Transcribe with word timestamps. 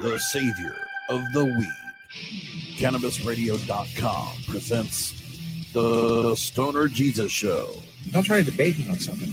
The 0.00 0.18
savior 0.18 0.76
of 1.08 1.22
the 1.32 1.44
weed. 1.44 2.76
CannabisRadio.com 2.76 4.28
presents 4.46 5.72
The 5.72 6.34
Stoner 6.36 6.86
Jesus 6.88 7.32
Show. 7.32 7.70
Don't 8.10 8.22
try 8.22 8.42
to 8.42 8.50
debate 8.50 8.78
me 8.78 8.88
on 8.90 8.98
something. 8.98 9.30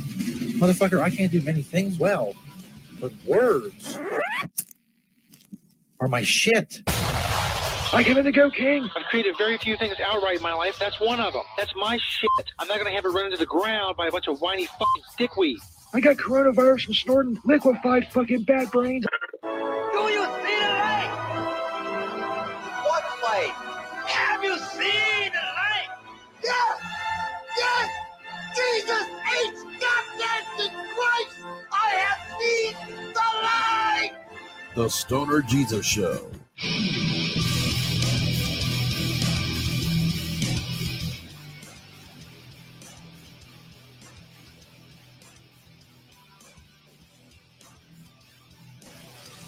Motherfucker, 0.58 1.02
I 1.02 1.10
can't 1.10 1.32
do 1.32 1.42
many 1.42 1.64
things 1.64 2.00
well, 2.00 2.34
but 3.02 3.12
words 3.26 4.00
are 6.00 6.08
my 6.08 6.24
shit. 6.24 6.82
I 6.88 8.02
give 8.04 8.18
it 8.18 8.24
the 8.24 8.32
go 8.32 8.50
king. 8.50 8.90
I've 8.96 9.04
created 9.04 9.38
very 9.38 9.58
few 9.58 9.76
things 9.76 9.96
outright 10.04 10.38
in 10.38 10.42
my 10.42 10.54
life. 10.54 10.80
That's 10.80 11.00
one 11.00 11.20
of 11.20 11.34
them. 11.34 11.44
That's 11.58 11.76
my 11.76 12.00
shit. 12.02 12.30
I'm 12.58 12.68
not 12.70 12.78
gonna 12.78 12.92
have 12.92 13.06
it 13.06 13.10
run 13.10 13.26
into 13.26 13.38
the 13.38 13.46
ground 13.46 13.98
by 13.98 14.08
a 14.08 14.12
bunch 14.12 14.28
of 14.28 14.40
whiny 14.40 14.66
fucking 14.66 15.04
dickweed. 15.18 15.60
I 15.96 16.00
got 16.00 16.18
coronavirus 16.18 16.86
from 16.86 16.94
snorting 16.96 17.40
liquefied 17.46 18.12
fucking 18.12 18.44
bat 18.44 18.72
brains. 18.72 19.06
Do 19.44 19.50
you 19.50 20.26
see 20.26 20.58
the 20.58 20.70
light? 20.74 21.12
What 22.84 23.04
light? 23.22 23.54
Have 24.08 24.44
you 24.44 24.58
seen 24.58 25.32
the 25.32 25.46
light? 25.54 25.90
Yes! 26.44 26.82
Yes! 27.60 27.90
Jesus 28.56 29.08
H. 29.38 29.54
Goddamn 29.80 30.44
Christ! 30.96 31.38
I 31.72 31.90
have 32.02 32.22
seen 32.42 32.76
the 33.14 33.30
light! 33.44 34.14
The 34.76 34.90
Stoner 34.90 35.42
Jesus 35.44 35.86
Show. 35.86 36.28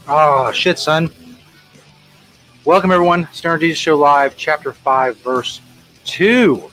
Oh 0.08 0.52
shit, 0.52 0.78
son. 0.78 1.09
Welcome 2.64 2.92
everyone. 2.92 3.28
Stoner 3.34 3.58
Jesus 3.58 3.80
Show 3.80 3.98
Live, 3.98 4.38
Chapter 4.38 4.72
5, 4.72 5.17
Verse 5.17 5.61
2. 6.03 6.70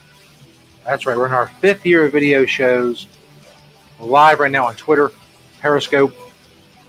That's 0.85 1.07
right, 1.07 1.17
we're 1.17 1.25
in 1.25 1.33
our 1.33 1.47
fifth 1.47 1.83
year 1.83 2.05
of 2.05 2.11
video 2.11 2.45
shows. 2.45 3.07
We're 3.97 4.05
live 4.05 4.39
right 4.39 4.51
now 4.51 4.67
on 4.67 4.75
Twitter, 4.75 5.11
Periscope. 5.61 6.15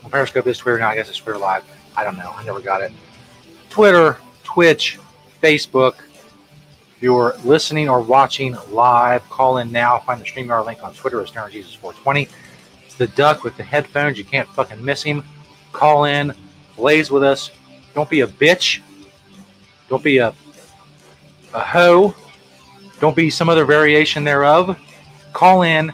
Well, 0.02 0.10
Periscope 0.10 0.46
is 0.46 0.58
Twitter 0.58 0.78
now, 0.78 0.90
I 0.90 0.96
guess 0.96 1.08
it's 1.08 1.16
Twitter 1.16 1.38
Live. 1.38 1.64
I 1.96 2.04
don't 2.04 2.18
know. 2.18 2.34
I 2.36 2.44
never 2.44 2.60
got 2.60 2.82
it. 2.82 2.92
Twitter, 3.70 4.18
Twitch, 4.42 4.98
Facebook. 5.42 5.94
If 6.96 7.02
you're 7.02 7.36
listening 7.42 7.88
or 7.88 8.02
watching 8.02 8.54
live, 8.68 9.26
call 9.30 9.56
in 9.58 9.72
now. 9.72 10.00
Find 10.00 10.20
the 10.20 10.26
StreamYard 10.26 10.66
link 10.66 10.84
on 10.84 10.92
Twitter 10.92 11.22
at 11.22 11.28
Stoner 11.28 11.48
Jesus 11.48 11.72
420. 11.72 12.28
It's 12.84 12.96
the 12.96 13.06
duck 13.06 13.44
with 13.44 13.56
the 13.56 13.62
headphones. 13.62 14.18
You 14.18 14.24
can't 14.24 14.48
fucking 14.50 14.84
miss 14.84 15.02
him 15.02 15.24
call 15.74 16.04
in, 16.04 16.32
blaze 16.76 17.10
with 17.10 17.22
us. 17.22 17.50
Don't 17.94 18.08
be 18.08 18.22
a 18.22 18.26
bitch. 18.26 18.80
Don't 19.88 20.02
be 20.02 20.18
a 20.18 20.34
a 21.54 21.60
hoe. 21.60 22.14
Don't 23.00 23.16
be 23.16 23.30
some 23.30 23.48
other 23.48 23.64
variation 23.64 24.24
thereof. 24.24 24.78
Call 25.32 25.62
in 25.62 25.92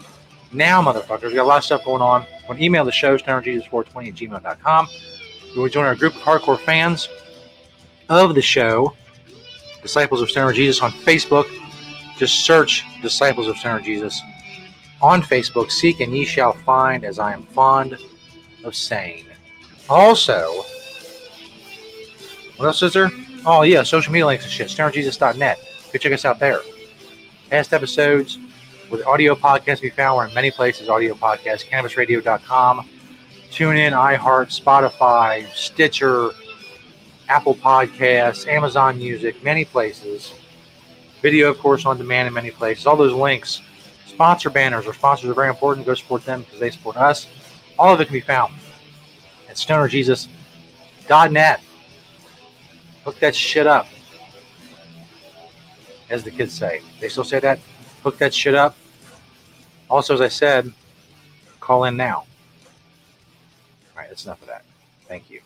now, 0.53 0.83
motherfuckers. 0.83 1.25
We 1.25 1.35
got 1.35 1.45
a 1.45 1.45
lot 1.45 1.59
of 1.59 1.65
stuff 1.65 1.85
going 1.85 2.03
on. 2.03 2.27
You 2.49 2.57
email 2.65 2.85
the 2.85 2.93
show, 2.93 3.17
stonerjesus420 3.17 4.09
at 4.09 4.15
gmail.com. 4.15 4.89
You 5.53 5.61
want 5.61 5.73
to 5.73 5.75
join 5.75 5.85
our 5.85 5.95
group 5.95 6.15
of 6.17 6.23
hardcore 6.23 6.59
fans 6.59 7.09
of 8.09 8.35
the 8.35 8.43
show, 8.43 8.95
Disciples 9.83 10.21
of 10.21 10.31
Stoner 10.31 10.53
Jesus 10.53 10.83
on 10.83 10.91
Facebook. 10.91 11.47
Just 12.17 12.45
search 12.45 12.85
Disciples 13.03 13.47
of 13.47 13.57
Stoner 13.57 13.81
Jesus 13.81 14.21
on 15.01 15.23
Facebook. 15.23 15.71
Seek 15.71 16.01
and 16.01 16.15
ye 16.15 16.25
shall 16.25 16.53
find, 16.53 17.05
as 17.05 17.19
I 17.19 17.33
am 17.33 17.45
fond 17.45 17.97
of 18.65 18.75
saying. 18.75 19.27
Also, 19.91 20.65
what 22.59 22.67
else 22.67 22.81
is 22.81 22.93
there? 22.93 23.11
Oh, 23.45 23.63
yeah, 23.63 23.83
social 23.83 24.13
media 24.13 24.25
links 24.27 24.45
and 24.45 24.53
shit. 24.53 24.69
StonerJesus.net. 24.69 25.59
Go 25.93 25.99
check 25.99 26.13
us 26.13 26.25
out 26.25 26.39
there. 26.39 26.61
Past 27.51 27.73
episodes 27.73 28.39
with 28.89 29.05
audio 29.05 29.35
podcasts 29.35 29.83
we 29.83 29.91
found. 29.91 30.17
We're 30.17 30.29
in 30.29 30.35
many 30.35 30.53
places, 30.53 30.89
audio 30.89 31.15
podcasts, 31.15 31.67
cannabisradio.com, 31.69 32.89
TuneIn, 33.51 33.91
iHeart, 33.91 34.63
Spotify, 34.63 35.53
Stitcher, 35.55 36.31
Apple 37.29 37.57
Podcasts, 37.57 38.47
Amazon 38.47 38.97
Music, 38.97 39.43
many 39.43 39.65
places. 39.65 40.33
Video, 41.21 41.51
of 41.51 41.59
course, 41.59 41.85
on 41.85 41.99
demand 41.99 42.29
in 42.29 42.35
many 42.35 42.53
places. 42.53 42.87
All 42.87 42.97
those 42.97 43.13
links. 43.13 43.61
Sponsor 44.07 44.51
banners. 44.51 44.87
Our 44.87 44.95
sponsors 44.95 45.31
are 45.31 45.35
very 45.35 45.49
important. 45.49 45.85
Go 45.85 45.95
support 45.95 46.25
them 46.25 46.43
because 46.43 46.61
they 46.61 46.71
support 46.71 46.97
us. 46.97 47.27
All 47.77 47.93
of 47.93 48.01
it 48.01 48.05
can 48.05 48.15
be 48.15 48.21
found 48.21 48.55
at 49.51 49.57
stonerjesus.net. 49.57 51.61
Hook 53.05 53.19
that 53.19 53.35
shit 53.35 53.67
up. 53.67 53.89
As 56.09 56.23
the 56.23 56.31
kids 56.31 56.55
say. 56.55 56.83
They 57.01 57.09
still 57.09 57.25
say 57.25 57.41
that? 57.41 57.59
Hook 58.05 58.17
that 58.19 58.33
shit 58.33 58.55
up. 58.55 58.77
Also, 59.89 60.15
as 60.15 60.21
I 60.21 60.29
said, 60.29 60.73
call 61.59 61.83
in 61.85 61.97
now. 61.97 62.19
All 62.19 62.27
right, 63.97 64.09
that's 64.09 64.25
enough 64.25 64.41
of 64.41 64.47
that. 64.49 64.65
Thank 65.09 65.31
you. 65.31 65.41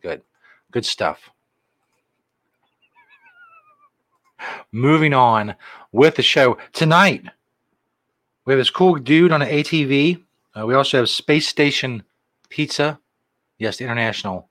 Good. 0.00 0.22
Good 0.70 0.86
stuff. 0.86 1.30
Moving 4.70 5.12
on 5.12 5.56
with 5.90 6.14
the 6.14 6.22
show. 6.22 6.56
Tonight, 6.72 7.24
we 8.44 8.52
have 8.52 8.60
this 8.60 8.70
cool 8.70 8.94
dude 8.94 9.32
on 9.32 9.42
an 9.42 9.48
ATV. 9.48 10.22
Uh, 10.56 10.66
we 10.66 10.74
also 10.74 10.98
have 10.98 11.08
Space 11.08 11.48
Station 11.48 12.04
Pizza. 12.50 13.00
Yes, 13.58 13.78
the 13.78 13.84
International 13.84 14.48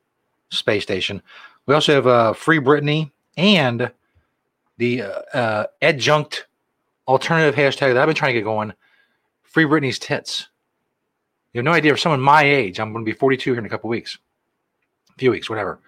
Space 0.50 0.84
Station. 0.84 1.22
We 1.68 1.76
also 1.76 1.94
have 1.94 2.08
uh, 2.08 2.34
Free 2.34 2.60
Britney 2.60 3.12
and 3.38 3.92
the 4.78 5.04
uh, 5.04 5.22
uh, 5.34 5.66
adjunct 5.82 6.48
alternative 7.08 7.56
hashtag 7.56 7.94
that 7.94 7.98
I've 7.98 8.08
been 8.08 8.16
trying 8.16 8.34
to 8.34 8.40
get 8.40 8.46
going 8.46 8.74
Free 9.44 9.66
Britney's 9.66 10.00
Tits. 10.00 10.48
You 11.54 11.60
have 11.60 11.66
no 11.66 11.72
idea. 11.72 11.94
For 11.94 11.98
someone 11.98 12.22
my 12.22 12.44
age, 12.44 12.80
I'm 12.80 12.94
going 12.94 13.04
to 13.04 13.12
be 13.12 13.18
42 13.18 13.52
here 13.52 13.60
in 13.60 13.66
a 13.66 13.70
couple 13.70 13.90
weeks, 13.90 14.18
a 15.12 15.20
few 15.20 15.32
weeks, 15.32 15.50
whatever. 15.50 15.80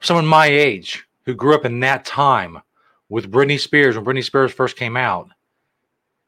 Someone 0.00 0.26
my 0.26 0.46
age 0.46 1.06
who 1.24 1.34
grew 1.34 1.54
up 1.54 1.64
in 1.64 1.80
that 1.80 2.04
time 2.04 2.60
with 3.08 3.30
Britney 3.30 3.58
Spears 3.58 3.96
when 3.96 4.04
Britney 4.04 4.24
Spears 4.24 4.52
first 4.52 4.76
came 4.76 4.96
out, 4.96 5.28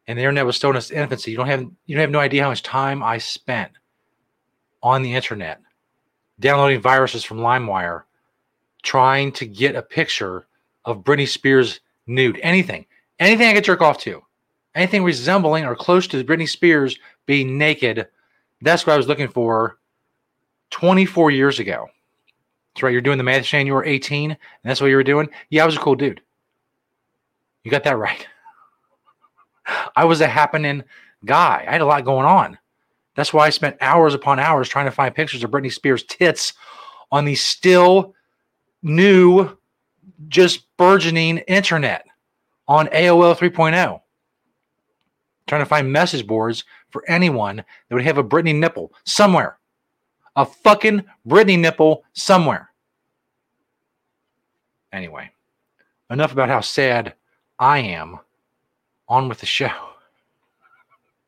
and 0.07 0.17
the 0.17 0.23
internet 0.23 0.47
was 0.47 0.57
still 0.57 0.71
in 0.71 0.77
its 0.77 0.91
infancy. 0.91 1.33
You 1.33 1.37
don't 1.37 1.49
have 1.49 1.61
you 1.87 1.97
don't 1.97 2.01
have 2.01 2.11
no 2.11 2.21
idea 2.21 2.43
how 2.43 2.51
much 2.51 2.63
time 2.63 3.03
I 3.03 3.19
spent 3.19 3.73
on 4.89 5.03
the 5.03 5.15
internet, 5.15 5.61
downloading 6.41 6.81
viruses 6.81 7.23
from 7.23 7.39
LimeWire, 7.39 8.05
trying 8.83 9.33
to 9.33 9.47
get 9.47 9.77
a 9.77 9.83
picture 9.83 10.47
of 10.85 11.05
Britney 11.05 11.29
Spears 11.29 11.81
nude. 12.07 12.41
Anything, 12.43 12.87
anything 13.19 13.49
I 13.49 13.53
could 13.53 13.65
jerk 13.65 13.83
off 13.83 13.99
to, 13.99 14.23
anything 14.75 15.05
resembling 15.05 15.65
or 15.65 15.77
close 15.77 16.07
to 16.09 16.25
Britney 16.25 16.49
Spears 16.49 16.99
being 17.27 17.59
naked. 17.59 18.09
That's 18.63 18.87
what 18.87 18.95
I 18.95 18.97
was 18.97 19.07
looking 19.07 19.29
for 19.29 19.79
24 20.71 21.31
years 21.31 21.59
ago. 21.59 21.87
That's 22.75 22.83
right. 22.83 22.93
You're 22.93 23.03
doing 23.03 23.19
the 23.19 23.25
math, 23.25 23.45
Shane. 23.45 23.67
You 23.67 23.75
were 23.75 23.85
18, 23.85 24.31
and 24.31 24.39
that's 24.65 24.81
what 24.81 24.89
you 24.89 24.97
were 24.97 25.03
doing. 25.03 25.29
Yeah, 25.51 25.65
I 25.65 25.67
was 25.67 25.77
a 25.77 25.81
cool 25.81 25.95
dude. 25.95 26.21
You 27.63 27.71
got 27.71 27.85
that 27.85 27.99
right. 27.99 28.27
I 29.97 30.05
was 30.05 30.21
a 30.23 30.27
happening 30.27 30.83
guy. 31.25 31.65
I 31.69 31.73
had 31.73 31.83
a 31.83 31.87
lot 31.87 32.05
going 32.05 32.27
on. 32.27 32.59
That's 33.19 33.33
why 33.33 33.47
I 33.47 33.51
spent 33.51 33.77
hours 33.81 34.15
upon 34.15 34.39
hours 34.39 34.69
trying 34.69 34.85
to 34.85 34.93
find 34.93 35.13
pictures 35.13 35.43
of 35.43 35.51
Britney 35.51 35.73
Spears' 35.73 36.05
tits 36.05 36.53
on 37.11 37.25
the 37.25 37.35
still 37.35 38.15
new, 38.81 39.59
just 40.29 40.69
burgeoning 40.77 41.39
internet 41.39 42.07
on 42.69 42.87
AOL 42.87 43.37
3.0. 43.37 44.01
Trying 45.49 45.61
to 45.61 45.67
find 45.67 45.93
message 45.93 46.29
boards 46.29 46.63
for 46.91 47.03
anyone 47.09 47.57
that 47.57 47.95
would 47.97 48.05
have 48.05 48.19
a 48.19 48.23
Britney 48.23 48.55
nipple 48.55 48.93
somewhere. 49.05 49.59
A 50.37 50.45
fucking 50.47 51.03
Britney 51.27 51.59
nipple 51.59 52.05
somewhere. 52.13 52.71
Anyway, 54.93 55.33
enough 56.09 56.31
about 56.31 56.51
how 56.51 56.61
sad 56.61 57.15
I 57.59 57.81
am. 57.81 58.21
On 59.09 59.29
with 59.29 59.41
the 59.41 59.47
show. 59.47 59.73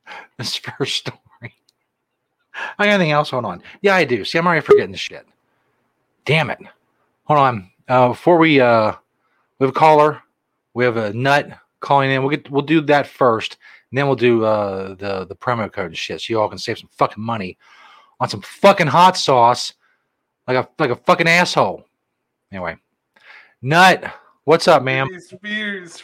This 0.38 0.54
first 0.54 0.96
story. 0.96 1.18
I 2.78 2.86
got 2.86 2.94
anything 2.94 3.12
else 3.12 3.30
going 3.30 3.44
on? 3.44 3.62
Yeah, 3.82 3.94
I 3.94 4.04
do. 4.04 4.24
See, 4.24 4.38
I'm 4.38 4.46
already 4.46 4.64
forgetting 4.64 4.92
the 4.92 4.98
shit. 4.98 5.26
Damn 6.24 6.50
it. 6.50 6.58
Hold 7.24 7.40
on. 7.40 7.70
Uh, 7.88 8.08
before 8.08 8.38
we 8.38 8.60
uh, 8.60 8.92
we 9.58 9.66
have 9.66 9.74
a 9.74 9.78
caller, 9.78 10.22
we 10.74 10.84
have 10.84 10.96
a 10.96 11.12
nut 11.12 11.50
calling 11.80 12.10
in. 12.10 12.22
We'll 12.22 12.30
get 12.30 12.50
we'll 12.50 12.62
do 12.62 12.80
that 12.82 13.06
first, 13.06 13.56
and 13.90 13.98
then 13.98 14.06
we'll 14.06 14.16
do 14.16 14.44
uh 14.44 14.94
the 14.94 15.26
the 15.26 15.36
promo 15.36 15.70
code 15.72 15.86
and 15.86 15.96
shit, 15.96 16.20
so 16.20 16.32
you 16.32 16.40
all 16.40 16.48
can 16.48 16.58
save 16.58 16.78
some 16.78 16.90
fucking 16.92 17.22
money 17.22 17.58
on 18.20 18.28
some 18.28 18.42
fucking 18.42 18.86
hot 18.86 19.16
sauce, 19.16 19.74
like 20.46 20.56
a 20.56 20.68
like 20.78 20.90
a 20.90 20.96
fucking 20.96 21.28
asshole. 21.28 21.84
Anyway, 22.52 22.76
nut, 23.62 24.12
what's 24.44 24.68
up, 24.68 24.82
ma'am? 24.82 25.08
Spears, 25.20 26.02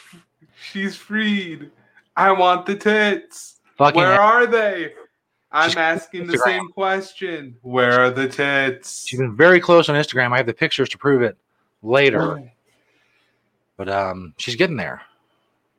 she's 0.60 0.96
freed. 0.96 1.70
I 2.16 2.32
want 2.32 2.66
the 2.66 2.74
tits. 2.74 3.60
Fucking 3.76 4.00
Where 4.00 4.20
are 4.20 4.46
they? 4.46 4.92
I'm 5.52 5.70
She's- 5.70 5.76
asking 5.76 6.26
the 6.26 6.38
same 6.38 6.68
question. 6.68 7.56
Where 7.62 8.00
are 8.00 8.10
the 8.10 8.28
tits? 8.28 9.06
She's 9.06 9.18
been 9.18 9.36
very 9.36 9.60
close 9.60 9.88
on 9.88 9.94
Instagram. 9.94 10.32
I 10.32 10.38
have 10.38 10.46
the 10.46 10.52
pictures 10.54 10.88
to 10.90 10.98
prove 10.98 11.22
it 11.22 11.36
later. 11.82 12.50
But 13.76 13.88
um, 13.88 14.34
she's 14.38 14.56
getting 14.56 14.76
there. 14.76 15.02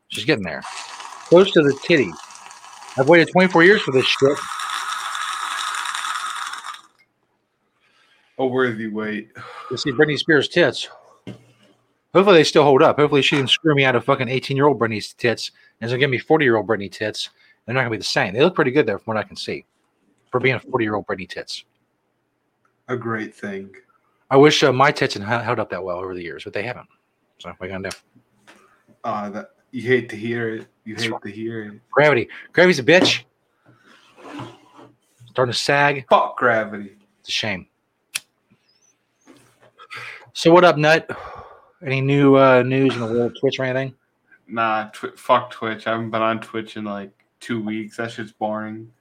She's 0.09 0.25
getting 0.25 0.43
there. 0.45 0.61
Close 1.25 1.51
to 1.51 1.61
the 1.61 1.77
titty. 1.83 2.11
I've 2.97 3.09
waited 3.09 3.29
24 3.31 3.63
years 3.63 3.81
for 3.81 3.91
this 3.91 4.05
shit. 4.05 4.37
A 8.39 8.45
worthy 8.45 8.87
wait. 8.87 9.31
To 9.69 9.77
see 9.77 9.91
Britney 9.91 10.17
Spears' 10.17 10.47
tits. 10.47 10.87
Hopefully 12.13 12.37
they 12.37 12.43
still 12.45 12.63
hold 12.63 12.81
up. 12.81 12.95
Hopefully 12.95 13.21
she 13.21 13.35
didn't 13.35 13.49
screw 13.49 13.75
me 13.75 13.83
out 13.83 13.97
of 13.97 14.05
fucking 14.05 14.29
18 14.29 14.55
year 14.55 14.65
old 14.65 14.79
Britney's 14.79 15.11
tits 15.11 15.51
and 15.81 15.91
so 15.91 15.97
give 15.97 16.09
me 16.09 16.17
40 16.17 16.45
year 16.45 16.55
old 16.55 16.65
Britney 16.65 16.89
tits. 16.89 17.29
They're 17.67 17.75
not 17.75 17.81
gonna 17.81 17.91
be 17.91 17.97
the 17.97 18.03
same. 18.03 18.33
They 18.33 18.39
look 18.39 18.55
pretty 18.55 18.71
good 18.71 18.87
there 18.87 18.97
from 18.97 19.13
what 19.13 19.17
I 19.17 19.27
can 19.27 19.35
see. 19.35 19.65
For 20.31 20.39
being 20.39 20.55
a 20.55 20.59
40 20.59 20.85
year 20.85 20.95
old 20.95 21.05
Britney 21.05 21.27
tits. 21.27 21.65
A 22.87 22.95
great 22.95 23.35
thing. 23.35 23.75
I 24.31 24.37
wish 24.37 24.63
uh, 24.63 24.71
my 24.71 24.91
tits 24.91 25.13
had 25.13 25.23
held 25.23 25.59
up 25.59 25.69
that 25.69 25.83
well 25.83 25.97
over 25.97 26.15
the 26.15 26.23
years, 26.23 26.45
but 26.45 26.53
they 26.53 26.63
haven't. 26.63 26.87
So 27.39 27.49
what 27.49 27.57
are 27.61 27.65
you 27.65 27.71
gonna 27.73 27.89
do? 27.89 27.97
Uh, 29.03 29.29
that 29.29 29.51
you 29.71 29.81
hate 29.81 30.07
to 30.09 30.15
hear 30.15 30.55
it. 30.55 30.67
You 30.85 30.95
hate 30.95 31.21
to 31.21 31.29
hear 31.29 31.63
it. 31.63 31.81
Gravity. 31.91 32.29
Gravity's 32.53 32.79
a 32.79 32.83
bitch. 32.83 33.23
Starting 35.29 35.51
to 35.51 35.59
sag. 35.59 36.07
Fuck 36.09 36.37
gravity. 36.37 36.97
It's 37.19 37.29
a 37.29 37.31
shame. 37.31 37.67
So 40.33 40.51
what 40.53 40.63
up, 40.63 40.77
Nut? 40.77 41.09
Any 41.85 41.99
new 41.99 42.35
uh, 42.35 42.63
news 42.63 42.95
in 42.95 43.01
the 43.01 43.07
world 43.07 43.31
of 43.33 43.39
Twitch 43.39 43.59
or 43.59 43.65
anything? 43.65 43.93
Nah, 44.47 44.89
tw- 44.89 45.17
fuck 45.17 45.51
Twitch. 45.51 45.85
I 45.85 45.91
haven't 45.91 46.11
been 46.11 46.21
on 46.21 46.39
Twitch 46.39 46.77
in 46.77 46.85
like 46.85 47.11
two 47.39 47.61
weeks. 47.61 47.97
That 47.97 48.11
shit's 48.11 48.31
boring. 48.31 48.91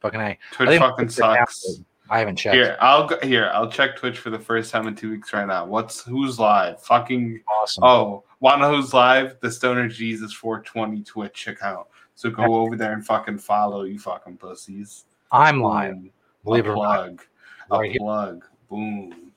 Fucking 0.00 0.20
A. 0.20 0.38
Twitch 0.52 0.68
I 0.68 0.78
fucking 0.78 0.96
Twitch 1.06 1.08
is 1.08 1.16
sucks. 1.16 1.80
I 2.10 2.20
haven't 2.20 2.36
checked. 2.36 2.54
Here, 2.54 2.76
I'll 2.80 3.06
go 3.06 3.18
here. 3.22 3.50
I'll 3.52 3.70
check 3.70 3.96
Twitch 3.96 4.18
for 4.18 4.30
the 4.30 4.38
first 4.38 4.70
time 4.70 4.86
in 4.88 4.94
two 4.94 5.10
weeks 5.10 5.32
right 5.34 5.46
now. 5.46 5.66
What's 5.66 6.02
who's 6.04 6.38
live? 6.38 6.80
Fucking 6.82 7.42
Awesome. 7.46 7.84
oh, 7.84 8.24
wanna 8.40 8.68
who's 8.68 8.94
live? 8.94 9.36
The 9.40 9.50
Stoner 9.50 9.88
Jesus 9.88 10.32
420 10.32 11.02
Twitch 11.02 11.48
account. 11.48 11.86
So 12.14 12.30
go 12.30 12.56
over 12.56 12.76
there 12.76 12.92
and 12.94 13.04
fucking 13.04 13.38
follow 13.38 13.82
you 13.84 13.98
fucking 13.98 14.38
pussies. 14.38 15.04
I'm 15.30 15.60
live. 15.62 15.94
Boom. 15.94 16.10
Believe 16.44 16.66
a 16.66 16.70
it 16.70 16.72
or 16.72 16.76
not. 16.76 16.94
plug. 16.96 17.22
A 17.70 17.78
Right 17.78 17.90
here. 17.90 17.98
plug. 18.00 18.44
Boom. 18.70 19.32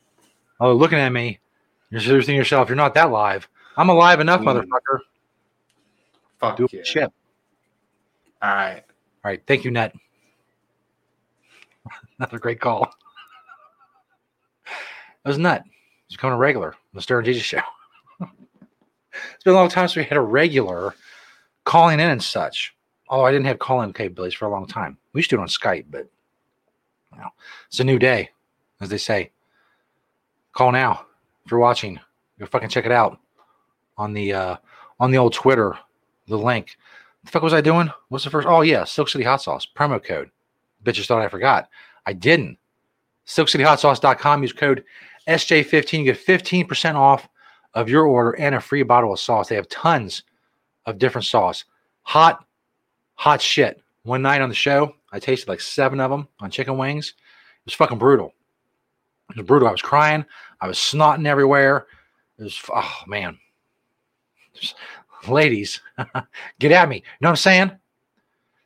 Oh, 0.61 0.73
looking 0.73 0.97
at 0.99 1.09
me. 1.09 1.39
You're 1.89 1.99
seriously 1.99 2.35
yourself, 2.35 2.69
you're 2.69 2.77
not 2.77 2.93
that 2.93 3.11
live. 3.11 3.49
I'm 3.75 3.89
alive 3.89 4.19
enough, 4.21 4.39
Mm. 4.41 4.45
motherfucker. 4.63 4.99
Fuck 6.39 6.57
Do 6.57 6.67
yeah. 6.71 6.81
shit. 6.83 7.13
All 8.41 8.53
right. 8.53 8.83
All 9.23 9.31
right. 9.31 9.41
Thank 9.45 9.63
you, 9.63 9.71
Nut. 9.71 9.93
Another 12.19 12.39
great 12.39 12.59
call. 12.59 12.91
That 15.23 15.29
was 15.29 15.37
Nut. 15.37 15.63
He's 16.07 16.17
becoming 16.17 16.35
a 16.35 16.39
regular 16.39 16.69
on 16.69 16.75
the 16.93 17.01
Stoner 17.01 17.21
Jesus 17.21 17.43
show. 17.43 17.61
it's 18.19 19.43
been 19.43 19.53
a 19.53 19.57
long 19.57 19.69
time 19.69 19.87
since 19.87 19.97
we 19.97 20.03
had 20.03 20.17
a 20.17 20.21
regular 20.21 20.95
calling 21.65 21.99
in 21.99 22.09
and 22.09 22.23
such. 22.23 22.75
Oh, 23.09 23.21
I 23.21 23.31
didn't 23.31 23.45
have 23.45 23.59
call 23.59 23.81
in 23.81 23.93
capabilities 23.93 24.33
for 24.33 24.45
a 24.45 24.51
long 24.51 24.65
time. 24.65 24.97
We 25.13 25.19
used 25.19 25.29
to 25.29 25.35
do 25.35 25.39
it 25.39 25.43
on 25.43 25.47
Skype, 25.49 25.85
but 25.89 26.07
you 27.13 27.19
know, 27.19 27.29
it's 27.67 27.79
a 27.79 27.83
new 27.83 27.99
day, 27.99 28.29
as 28.79 28.89
they 28.89 28.97
say. 28.97 29.31
Call 30.53 30.71
now 30.71 31.05
if 31.45 31.51
you're 31.51 31.59
watching. 31.59 31.99
Go 32.39 32.45
fucking 32.45 32.69
check 32.69 32.85
it 32.85 32.91
out 32.91 33.19
on 33.97 34.13
the 34.13 34.33
uh 34.33 34.55
on 34.99 35.11
the 35.11 35.17
old 35.17 35.33
Twitter, 35.33 35.77
the 36.27 36.37
link. 36.37 36.77
The 37.23 37.31
fuck 37.31 37.43
was 37.43 37.53
I 37.53 37.61
doing? 37.61 37.91
What's 38.09 38.23
the 38.23 38.29
first? 38.29 38.47
Oh 38.47 38.61
yeah, 38.61 38.83
Silk 38.83 39.09
City 39.09 39.23
Hot 39.23 39.41
Sauce 39.41 39.67
promo 39.77 40.03
code. 40.03 40.29
Bitches 40.83 41.05
thought 41.05 41.21
I 41.21 41.27
forgot. 41.27 41.69
I 42.05 42.13
didn't. 42.13 42.57
SilkCityHotSauce.com. 43.27 44.41
Use 44.41 44.53
code 44.53 44.83
SJ15. 45.27 45.99
You 45.99 46.05
get 46.05 46.25
15% 46.25 46.95
off 46.95 47.27
of 47.73 47.89
your 47.89 48.05
order 48.05 48.31
and 48.31 48.55
a 48.55 48.61
free 48.61 48.83
bottle 48.83 49.13
of 49.13 49.19
sauce. 49.19 49.47
They 49.47 49.55
have 49.55 49.69
tons 49.69 50.23
of 50.85 50.97
different 50.97 51.25
sauce. 51.25 51.65
Hot, 52.03 52.45
hot 53.15 53.41
shit. 53.41 53.81
One 54.03 54.23
night 54.23 54.41
on 54.41 54.49
the 54.49 54.55
show, 54.55 54.95
I 55.11 55.19
tasted 55.19 55.47
like 55.47 55.61
seven 55.61 55.99
of 55.99 56.09
them 56.09 56.27
on 56.39 56.49
chicken 56.49 56.77
wings. 56.77 57.09
It 57.09 57.65
was 57.65 57.75
fucking 57.75 57.99
brutal. 57.99 58.33
It 59.29 59.37
was 59.37 59.45
brutal. 59.45 59.67
I 59.67 59.71
was 59.71 59.81
crying. 59.81 60.25
I 60.59 60.67
was 60.67 60.77
snotting 60.77 61.27
everywhere. 61.27 61.85
It 62.39 62.43
was, 62.43 62.59
oh 62.73 62.93
man. 63.07 63.37
Ladies, 65.27 65.81
get 66.59 66.71
at 66.71 66.89
me. 66.89 66.97
You 66.97 67.01
know 67.21 67.27
what 67.27 67.31
I'm 67.31 67.35
saying? 67.37 67.71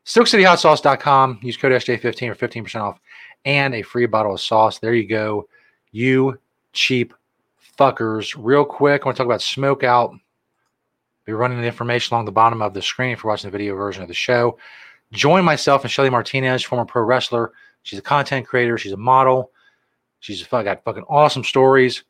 SilkCityHotSauce.com. 0.06 1.40
Use 1.42 1.57
code 1.57 1.72
SJ15 1.72 2.36
for 2.36 2.48
15% 2.48 2.81
off 2.81 3.00
and 3.44 3.74
a 3.75 3.81
free 3.81 4.06
bottle 4.06 4.34
of 4.34 4.42
sauce. 4.42 4.80
There 4.80 4.94
you 4.94 5.07
go. 5.07 5.48
You 5.92 6.40
cheap 6.74 7.13
fuckers. 7.78 8.36
Real 8.38 8.66
quick, 8.66 9.02
I 9.02 9.06
want 9.06 9.18
to 9.18 9.24
talk 9.24 9.28
about 9.28 9.42
Smoke 9.42 9.84
Out. 9.84 10.13
Be 11.25 11.34
running 11.34 11.60
the 11.60 11.68
information 11.68 12.13
along 12.13 12.25
the 12.25 12.31
bottom 12.31 12.62
of 12.62 12.74
the 12.74 12.81
screen 12.81 13.12
if 13.12 13.24
you're 13.24 13.31
watching 13.31 13.50
the 13.50 13.57
video 13.57 13.75
version 13.75 14.04
of 14.04 14.07
the 14.07 14.13
show. 14.13 14.57
Join 15.12 15.44
myself 15.44 15.84
and 15.84 15.92
Shelly 15.92 16.10
Martinez, 16.10 16.63
former 16.63 16.86
pro 16.86 17.04
wrestler. 17.04 17.54
She's 17.84 18.00
a 18.00 18.04
content 18.04 18.48
creator. 18.48 18.78
She's 18.78 18.92
a 18.92 18.98
model. 18.98 19.52
She's 20.19 20.44
got 20.44 20.84
fucking 20.84 21.04
awesome 21.07 21.44
stories. 21.44 22.04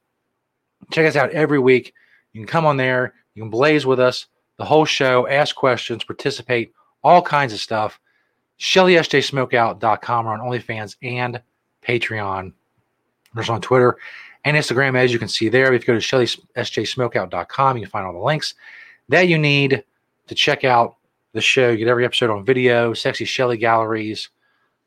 Check 0.92 1.06
us 1.06 1.16
out 1.16 1.32
every 1.32 1.60
week. 1.60 1.94
You 2.34 2.42
can 2.42 2.48
come 2.48 2.66
on 2.66 2.78
there. 2.78 3.14
You 3.34 3.42
can 3.42 3.50
blaze 3.50 3.86
with 3.86 4.00
us 4.00 4.28
the 4.58 4.66
whole 4.66 4.86
show, 4.86 5.28
ask 5.28 5.56
questions, 5.56 6.04
participate, 6.04 6.74
all 7.04 7.22
kinds 7.22 7.54
of 7.54 7.60
stuff. 7.60 8.00
ShellySJSmokeout.com 8.60 10.28
or 10.28 10.34
on 10.34 10.40
OnlyFans 10.40 10.96
and 11.02 11.42
Patreon. 11.86 12.54
There's 13.34 13.50
on 13.50 13.62
Twitter 13.62 13.98
and 14.46 14.56
Instagram, 14.56 14.98
as 14.98 15.12
you 15.12 15.20
can 15.20 15.28
see 15.28 15.50
there. 15.50 15.74
If 15.74 15.82
you 15.82 15.94
go 15.94 16.00
to 16.00 16.00
ShellySJSmokeout.com, 16.00 17.78
you 17.78 17.84
can 17.84 17.92
find 17.92 18.06
all 18.06 18.14
the 18.14 18.20
links 18.20 18.54
that 19.10 19.28
you 19.28 19.38
need 19.38 19.84
to 20.28 20.36
check 20.36 20.64
out 20.64 20.96
the 21.34 21.42
show. 21.42 21.70
You 21.70 21.78
get 21.78 21.88
every 21.88 22.06
episode 22.06 22.30
on 22.30 22.46
video, 22.46 22.94
sexy 22.94 23.26
Shelly 23.26 23.58
galleries. 23.58 24.30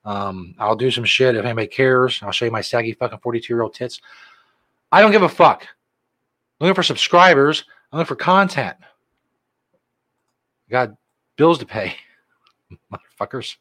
Um, 0.05 0.55
I'll 0.59 0.77
do 0.77 0.91
some 0.91 1.05
shit 1.05 1.37
if 1.37 1.45
anybody 1.45 1.67
cares. 1.67 2.21
I'll 2.23 2.33
show 2.33 2.47
you 2.47 2.51
my 2.51 2.63
saggy 2.63 2.95
fucking 2.95 3.19
42 3.19 3.53
year 3.53 3.63
old 3.63 3.75
tits. 3.75 4.01
I 4.91 5.03
don't 5.03 5.13
give 5.13 5.23
a 5.23 5.29
fuck. 5.29 5.63
I'm 5.63 6.67
looking 6.67 6.75
for 6.75 6.83
subscribers. 6.83 7.65
I'm 7.93 7.99
looking 7.99 8.09
for 8.09 8.17
content. 8.17 8.77
Got 10.71 10.95
bills 11.37 11.59
to 11.59 11.67
pay, 11.67 11.97
motherfuckers. 12.93 13.57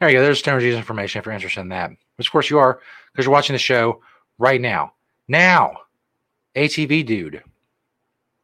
There 0.00 0.08
you 0.08 0.18
go. 0.18 0.22
There's 0.22 0.38
Stoner 0.38 0.60
Jesus 0.60 0.78
information 0.78 1.18
if 1.18 1.26
you're 1.26 1.34
interested 1.34 1.60
in 1.60 1.68
that. 1.70 1.90
Which, 2.16 2.28
of 2.28 2.32
course, 2.32 2.50
you 2.50 2.58
are 2.58 2.80
because 3.12 3.24
you're 3.24 3.32
watching 3.32 3.54
the 3.54 3.58
show 3.58 4.00
right 4.38 4.60
now. 4.60 4.92
Now, 5.26 5.78
ATV 6.54 7.04
dude. 7.04 7.42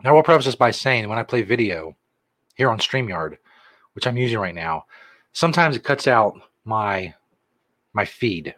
Now, 0.03 0.11
I 0.11 0.13
will 0.13 0.23
preface 0.23 0.47
this 0.47 0.55
by 0.55 0.71
saying 0.71 1.09
when 1.09 1.19
I 1.19 1.23
play 1.23 1.43
video 1.43 1.97
here 2.57 2.71
on 2.71 2.79
StreamYard, 2.79 3.39
which 3.95 4.07
I'm 4.07 4.17
using 4.17 4.39
right 4.39 4.55
now, 4.55 4.85
sometimes 5.33 5.77
it 5.77 5.85
cuts 5.85 6.07
out 6.07 6.35
my 6.65 7.15
my 7.93 8.05
feed, 8.05 8.55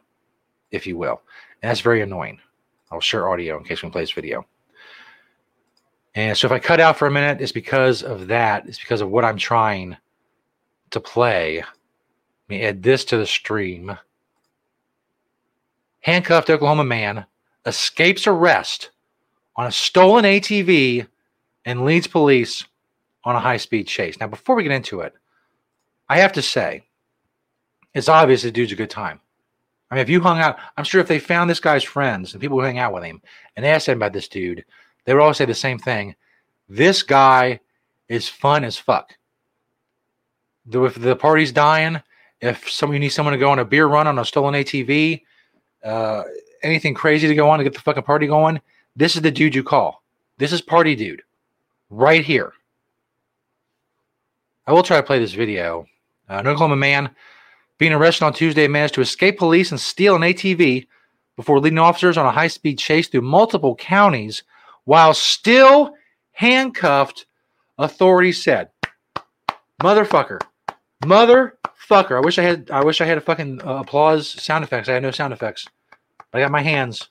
if 0.71 0.87
you 0.87 0.97
will. 0.97 1.21
And 1.63 1.71
that's 1.71 1.81
very 1.81 2.01
annoying. 2.01 2.41
I'll 2.91 3.01
share 3.01 3.29
audio 3.29 3.59
in 3.59 3.65
case 3.65 3.83
we 3.83 3.91
play 3.91 4.03
this 4.03 4.13
video. 4.13 4.47
And 6.17 6.37
so 6.37 6.47
if 6.47 6.53
I 6.53 6.59
cut 6.59 6.81
out 6.81 6.97
for 6.97 7.07
a 7.07 7.11
minute, 7.11 7.43
it's 7.43 7.53
because 7.53 8.03
of 8.03 8.29
that. 8.29 8.67
It's 8.67 8.81
because 8.81 9.03
of 9.03 9.11
what 9.11 9.25
I'm 9.25 9.37
trying 9.37 9.99
to 10.91 10.99
play. 10.99 11.59
Let 11.59 11.67
me 12.49 12.63
add 12.63 12.83
this 12.83 13.05
to 13.07 13.19
the 13.19 13.27
stream. 13.27 13.97
Handcuffed 16.01 16.49
Oklahoma 16.49 16.85
man 16.85 17.27
escapes 17.67 18.27
arrest 18.27 18.91
on 19.57 19.67
a 19.67 19.73
stolen 19.73 20.25
ATV 20.25 21.07
and 21.67 21.85
leads 21.85 22.07
police 22.07 22.65
on 23.25 23.37
a 23.37 23.41
high 23.41 23.59
speed 23.59 23.87
chase. 23.87 24.19
Now, 24.19 24.29
before 24.29 24.57
we 24.57 24.63
get 24.63 24.73
into 24.73 25.01
it, 25.01 25.13
I 26.09 26.19
have 26.19 26.33
to 26.33 26.43
say, 26.43 26.85
it's 27.93 28.09
obvious 28.09 28.43
the 28.43 28.51
dude's 28.51 28.73
a 28.73 28.77
good 28.77 28.89
time. 28.89 29.21
I 29.91 29.97
mean, 29.97 30.03
if 30.03 30.09
you 30.09 30.21
hung 30.21 30.39
out, 30.39 30.59
I'm 30.79 30.85
sure 30.85 31.01
if 31.01 31.09
they 31.09 31.19
found 31.19 31.51
this 31.51 31.61
guy's 31.61 31.85
friends 31.85 32.33
and 32.33 32.41
people 32.41 32.59
who 32.59 32.65
hang 32.65 32.79
out 32.79 32.95
with 32.95 33.05
him 33.05 33.21
and 33.55 33.65
they 33.65 33.71
asked 33.71 33.89
him 33.89 33.99
about 33.99 34.15
this 34.15 34.29
dude, 34.29 34.65
they 35.07 35.15
would 35.15 35.23
all 35.23 35.33
say 35.33 35.47
the 35.47 35.55
same 35.55 35.79
thing. 35.79 36.15
This 36.69 37.03
guy 37.03 37.61
is 38.09 38.29
fun 38.29 38.65
as 38.65 38.77
fuck. 38.77 39.17
If 40.71 40.97
the 40.97 41.17
party's 41.17 41.53
dying, 41.53 42.03
if 42.41 42.69
some 42.69 42.93
you 42.93 42.99
need 42.99 43.11
someone 43.11 43.33
to 43.33 43.39
go 43.39 43.51
on 43.51 43.61
a 43.61 43.65
beer 43.65 43.87
run 43.87 44.07
on 44.07 44.19
a 44.19 44.25
stolen 44.25 44.55
ATV, 44.55 45.23
uh, 45.85 46.25
anything 46.63 46.93
crazy 46.93 47.29
to 47.29 47.35
go 47.35 47.49
on 47.49 47.59
to 47.59 47.65
get 47.65 47.73
the 47.73 47.81
fucking 47.81 48.03
party 48.03 48.27
going, 48.27 48.61
this 48.97 49.15
is 49.15 49.23
the 49.23 49.31
dude 49.31 49.55
you 49.55 49.63
call. 49.63 50.03
This 50.39 50.53
is 50.53 50.61
party 50.61 50.97
dude 50.97 51.23
right 51.89 52.25
here. 52.25 52.53
I 54.67 54.73
will 54.73 54.83
try 54.83 54.97
to 54.97 55.03
play 55.03 55.21
this 55.21 55.33
video. 55.33 55.87
Uh, 56.29 56.35
an 56.35 56.49
Oklahoma 56.49 56.77
man 56.77 57.11
being 57.79 57.93
arrested 57.93 58.25
on 58.25 58.33
Tuesday 58.33 58.67
managed 58.67 58.95
to 58.95 59.01
escape 59.01 59.39
police 59.39 59.71
and 59.71 59.81
steal 59.81 60.17
an 60.17 60.23
ATV 60.23 60.89
before 61.37 61.61
leading 61.61 61.79
officers 61.79 62.17
on 62.17 62.27
a 62.27 62.33
high 62.33 62.49
speed 62.49 62.79
chase 62.79 63.07
through 63.07 63.21
multiple 63.21 63.77
counties 63.77 64.43
while 64.87 65.13
still 65.13 65.95
handcuffed, 66.33 67.27
authorities 67.77 68.43
said. 68.43 68.71
Motherfucker. 69.83 70.41
Motherfucker. 71.05 72.17
I 72.17 72.21
wish 72.21 72.39
I 72.39 72.43
had 72.43 72.71
I 72.71 72.83
wish 72.83 73.03
I 73.03 73.05
had 73.05 73.19
a 73.19 73.21
fucking 73.21 73.61
uh, 73.63 73.81
applause 73.81 74.29
sound 74.29 74.65
effects. 74.65 74.89
I 74.89 74.95
had 74.95 75.03
no 75.03 75.11
sound 75.11 75.35
effects. 75.35 75.67
I 76.33 76.41
got 76.41 76.51
my 76.51 76.63
hands. 76.63 77.11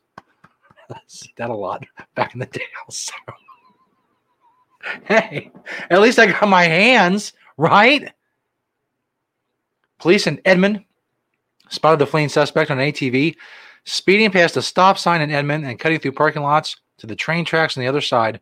That 1.38 1.50
a 1.50 1.54
lot 1.54 1.84
back 2.14 2.36
in 2.36 2.40
the 2.40 2.46
day 2.46 2.62
also. 2.86 3.14
Hey, 5.06 5.52
at 5.90 6.00
least 6.00 6.20
I 6.20 6.28
got 6.28 6.48
my 6.48 6.66
hands, 6.66 7.34
right? 7.58 8.14
Police 9.98 10.28
in 10.28 10.40
Edmond 10.46 10.86
spotted 11.70 11.98
the 11.98 12.06
fleeing 12.06 12.30
suspect 12.30 12.70
on 12.70 12.80
an 12.80 12.92
ATV 12.92 13.36
speeding 13.86 14.30
past 14.30 14.58
a 14.58 14.62
stop 14.62 15.00
sign 15.00 15.22
in 15.22 15.32
Edmond 15.32 15.66
and 15.66 15.80
cutting 15.80 16.00
through 16.00 16.12
parking 16.12 16.44
lots 16.44 16.76
to 16.98 17.08
the 17.08 17.16
train 17.16 17.46
tracks 17.46 17.78
on 17.78 17.82
the 17.82 17.88
other 17.88 18.02
side. 18.02 18.40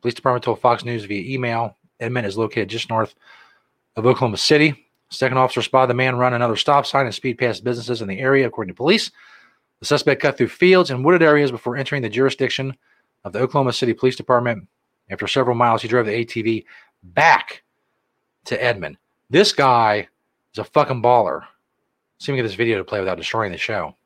Police 0.00 0.14
department 0.14 0.44
told 0.44 0.60
Fox 0.60 0.84
News 0.84 1.04
via 1.04 1.32
email. 1.32 1.76
Edmond 2.00 2.26
is 2.26 2.36
located 2.36 2.68
just 2.68 2.90
north 2.90 3.14
of 3.96 4.06
Oklahoma 4.06 4.36
City. 4.36 4.88
Second 5.10 5.38
officer 5.38 5.62
spotted 5.62 5.90
the 5.90 5.94
man 5.94 6.16
run 6.16 6.34
another 6.34 6.56
stop 6.56 6.86
sign 6.86 7.06
and 7.06 7.14
speed 7.14 7.38
past 7.38 7.64
businesses 7.64 8.02
in 8.02 8.08
the 8.08 8.18
area, 8.18 8.46
according 8.46 8.72
to 8.72 8.76
police. 8.76 9.10
The 9.80 9.86
suspect 9.86 10.22
cut 10.22 10.38
through 10.38 10.48
fields 10.48 10.90
and 10.90 11.04
wooded 11.04 11.22
areas 11.22 11.50
before 11.50 11.76
entering 11.76 12.02
the 12.02 12.08
jurisdiction 12.08 12.76
of 13.24 13.32
the 13.32 13.40
Oklahoma 13.40 13.72
City 13.72 13.92
Police 13.92 14.16
Department. 14.16 14.66
After 15.10 15.26
several 15.26 15.56
miles, 15.56 15.82
he 15.82 15.88
drove 15.88 16.06
the 16.06 16.24
ATV 16.24 16.64
back 17.02 17.62
to 18.46 18.62
Edmond. 18.62 18.96
This 19.28 19.52
guy 19.52 20.08
is 20.52 20.58
a 20.58 20.64
fucking 20.64 21.02
baller. 21.02 21.42
See 22.18 22.30
if 22.30 22.34
we 22.34 22.36
get 22.36 22.42
this 22.44 22.54
video 22.54 22.78
to 22.78 22.84
play 22.84 23.00
without 23.00 23.18
destroying 23.18 23.52
the 23.52 23.58
show. 23.58 23.96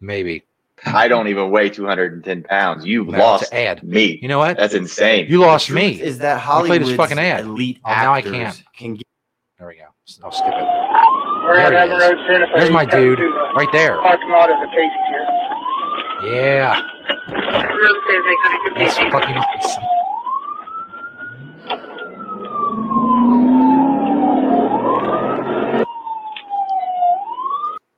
Maybe. 0.00 0.44
I 0.84 1.08
don't 1.08 1.28
even 1.28 1.50
weigh 1.50 1.70
210 1.70 2.42
pounds. 2.44 2.84
You 2.84 3.04
Well, 3.04 3.18
lost 3.18 3.52
ad. 3.52 3.82
me. 3.82 4.18
You 4.20 4.28
know 4.28 4.38
what? 4.38 4.56
That's 4.58 4.74
insane. 4.74 5.26
You 5.28 5.40
lost 5.40 5.70
me. 5.70 6.00
Is 6.00 6.18
that 6.18 6.36
I 6.36 6.40
played 6.40 6.44
Hollywood's 6.44 6.88
this 6.88 6.96
fucking 6.96 7.18
ad. 7.18 7.44
elite 7.44 7.78
Oh, 7.84 7.90
now 7.90 8.12
I 8.12 8.20
can't. 8.22 8.62
can 8.76 8.94
get 8.94 9.06
There 9.58 9.68
we 9.68 9.76
go. 9.76 9.84
I'll 10.22 10.30
skip 10.32 10.48
it. 10.48 10.52
There 10.54 11.56
at 11.58 11.88
he 11.88 11.94
is. 11.94 12.00
Road, 12.02 12.18
Santa 12.28 12.46
Fe. 12.46 12.52
There's 12.58 12.70
my 12.70 12.84
dude 12.84 13.18
right 13.56 13.68
there. 13.72 13.96
Parking 13.98 14.28
lot 14.30 14.50
of 14.50 14.56
the 14.60 14.66
Casey's 14.66 14.90
here. 15.08 15.26
Yeah. 16.32 16.80
That's 18.76 18.98
fucking 18.98 19.36
awesome. 19.36 19.82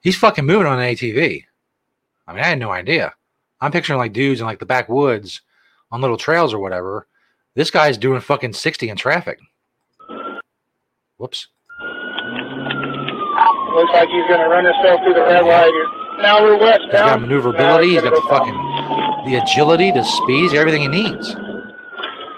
He's 0.00 0.16
fucking 0.16 0.46
moving 0.46 0.66
on 0.66 0.78
an 0.78 0.94
ATV. 0.94 1.44
I 2.28 2.34
mean, 2.34 2.44
I 2.44 2.48
had 2.48 2.58
no 2.58 2.70
idea. 2.70 3.14
I'm 3.58 3.72
picturing 3.72 3.98
like 3.98 4.12
dudes 4.12 4.40
in 4.40 4.46
like 4.46 4.58
the 4.58 4.66
backwoods 4.66 5.40
on 5.90 6.02
little 6.02 6.18
trails 6.18 6.52
or 6.52 6.58
whatever. 6.58 7.08
This 7.54 7.70
guy's 7.70 7.96
doing 7.96 8.20
fucking 8.20 8.52
60 8.52 8.90
in 8.90 8.96
traffic. 8.96 9.38
Whoops. 11.16 11.48
Looks 13.74 13.92
like 13.92 14.08
he's 14.08 14.26
going 14.28 14.40
to 14.40 14.48
run 14.48 14.64
himself 14.64 15.00
through 15.02 15.14
the 15.14 15.22
red 15.22 15.44
light. 15.44 15.72
Now 16.20 16.42
we're 16.42 16.58
He's 16.58 16.92
got 16.92 17.20
maneuverability. 17.20 17.90
He's 17.90 17.98
uh, 17.98 18.10
got 18.10 18.14
the 18.14 18.28
fucking 18.28 19.30
the 19.30 19.40
agility, 19.42 19.90
the 19.90 20.02
speed, 20.02 20.52
everything 20.54 20.82
he 20.82 20.88
needs. 20.88 21.34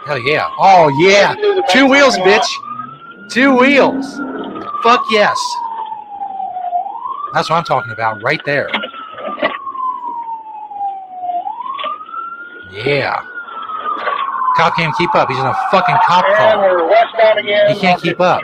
Hell 0.06 0.18
yeah! 0.18 0.48
Oh 0.58 0.88
yeah! 1.00 1.34
Two 1.70 1.86
wheels, 1.86 2.16
bitch. 2.18 2.46
Two 3.30 3.56
wheels. 3.56 4.18
Fuck 4.82 5.04
yes. 5.10 5.38
That's 7.32 7.48
what 7.48 7.56
I'm 7.56 7.64
talking 7.64 7.92
about 7.92 8.22
right 8.22 8.40
there. 8.44 8.68
Yeah. 12.72 13.20
Cop 14.56 14.76
can't 14.76 14.94
keep 14.96 15.14
up. 15.14 15.28
He's 15.28 15.38
in 15.38 15.46
a 15.46 15.54
fucking 15.70 15.96
cop 16.06 16.24
And 16.26 16.36
car. 16.36 16.58
we're 16.58 16.88
westbound 16.88 17.38
again. 17.38 17.74
He 17.74 17.80
can't 17.80 18.00
keep 18.00 18.20
up. 18.20 18.42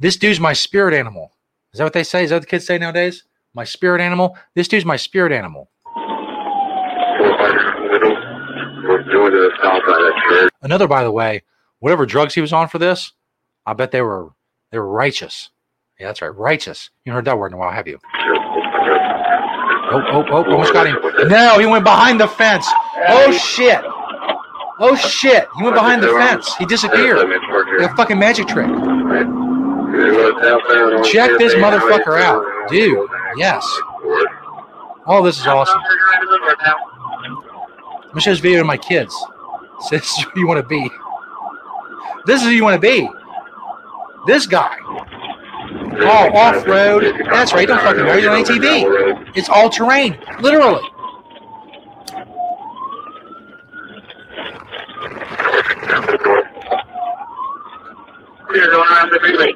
This 0.00 0.16
dude's 0.16 0.40
my 0.40 0.52
spirit 0.52 0.94
animal. 0.94 1.32
Is 1.72 1.78
that 1.78 1.84
what 1.84 1.92
they 1.92 2.04
say? 2.04 2.24
Is 2.24 2.30
that 2.30 2.36
what 2.36 2.40
the 2.42 2.46
kids 2.48 2.66
say 2.66 2.78
nowadays? 2.78 3.24
My 3.54 3.64
spirit 3.64 4.00
animal? 4.00 4.36
This 4.54 4.68
dude's 4.68 4.84
my 4.84 4.96
spirit 4.96 5.32
animal. 5.32 5.70
Another, 10.62 10.86
by 10.88 11.02
the 11.04 11.10
way, 11.10 11.42
whatever 11.80 12.06
drugs 12.06 12.34
he 12.34 12.40
was 12.40 12.52
on 12.52 12.68
for 12.68 12.78
this, 12.78 13.12
I 13.66 13.72
bet 13.72 13.90
they 13.90 14.02
were 14.02 14.30
they 14.70 14.78
were 14.78 14.88
righteous. 14.88 15.50
Yeah, 15.98 16.06
that's 16.08 16.22
right, 16.22 16.34
righteous. 16.34 16.90
You 17.04 17.12
haven't 17.12 17.26
heard 17.26 17.32
that 17.32 17.38
word 17.38 17.48
in 17.48 17.54
a 17.54 17.56
while, 17.56 17.72
have 17.72 17.88
you? 17.88 17.98
Oh, 19.90 20.02
oh, 20.12 20.24
oh, 20.30 20.44
oh 20.44 20.52
almost 20.52 20.72
got 20.72 20.86
him. 20.86 20.98
No, 21.28 21.58
he 21.58 21.66
went 21.66 21.84
behind 21.84 22.20
the 22.20 22.28
fence. 22.28 22.66
Oh 23.08 23.32
shit. 23.32 23.80
Oh 24.80 24.94
shit. 24.96 25.48
He 25.56 25.62
went 25.62 25.74
behind 25.74 26.02
the 26.02 26.08
fence. 26.08 26.54
He 26.56 26.66
disappeared. 26.66 27.18
Like 27.78 27.90
a 27.90 27.96
fucking 27.96 28.18
magic 28.18 28.46
trick. 28.46 28.68
Check 31.04 31.38
this 31.38 31.54
motherfucker 31.54 32.20
out. 32.20 32.68
Dude, 32.68 33.08
yes. 33.36 33.66
Oh, 35.06 35.22
this 35.24 35.40
is 35.40 35.46
awesome. 35.46 35.80
I'm 38.08 38.10
gonna 38.10 38.20
show 38.20 38.30
this 38.30 38.40
video 38.40 38.58
to 38.58 38.64
my 38.64 38.76
kids. 38.76 39.14
This 39.92 40.18
is 40.18 40.24
who 40.24 40.40
you 40.40 40.48
want 40.48 40.58
to 40.58 40.66
be. 40.66 40.90
This 42.26 42.40
is 42.42 42.48
who 42.48 42.52
you 42.52 42.64
want 42.64 42.74
to 42.74 42.80
be. 42.80 43.08
This 44.26 44.44
guy. 44.44 44.76
Oh, 46.00 46.30
off 46.34 46.66
road. 46.66 47.04
That's 47.30 47.52
right. 47.52 47.66
Don't 47.66 47.80
fucking 47.80 48.04
know. 48.04 48.16
He's 48.16 48.26
on 48.26 48.44
ATV. 48.44 49.36
It's 49.36 49.48
all 49.48 49.68
terrain, 49.68 50.16
literally. 50.40 50.82
Going 58.48 58.70
around 58.70 59.10
the. 59.10 59.54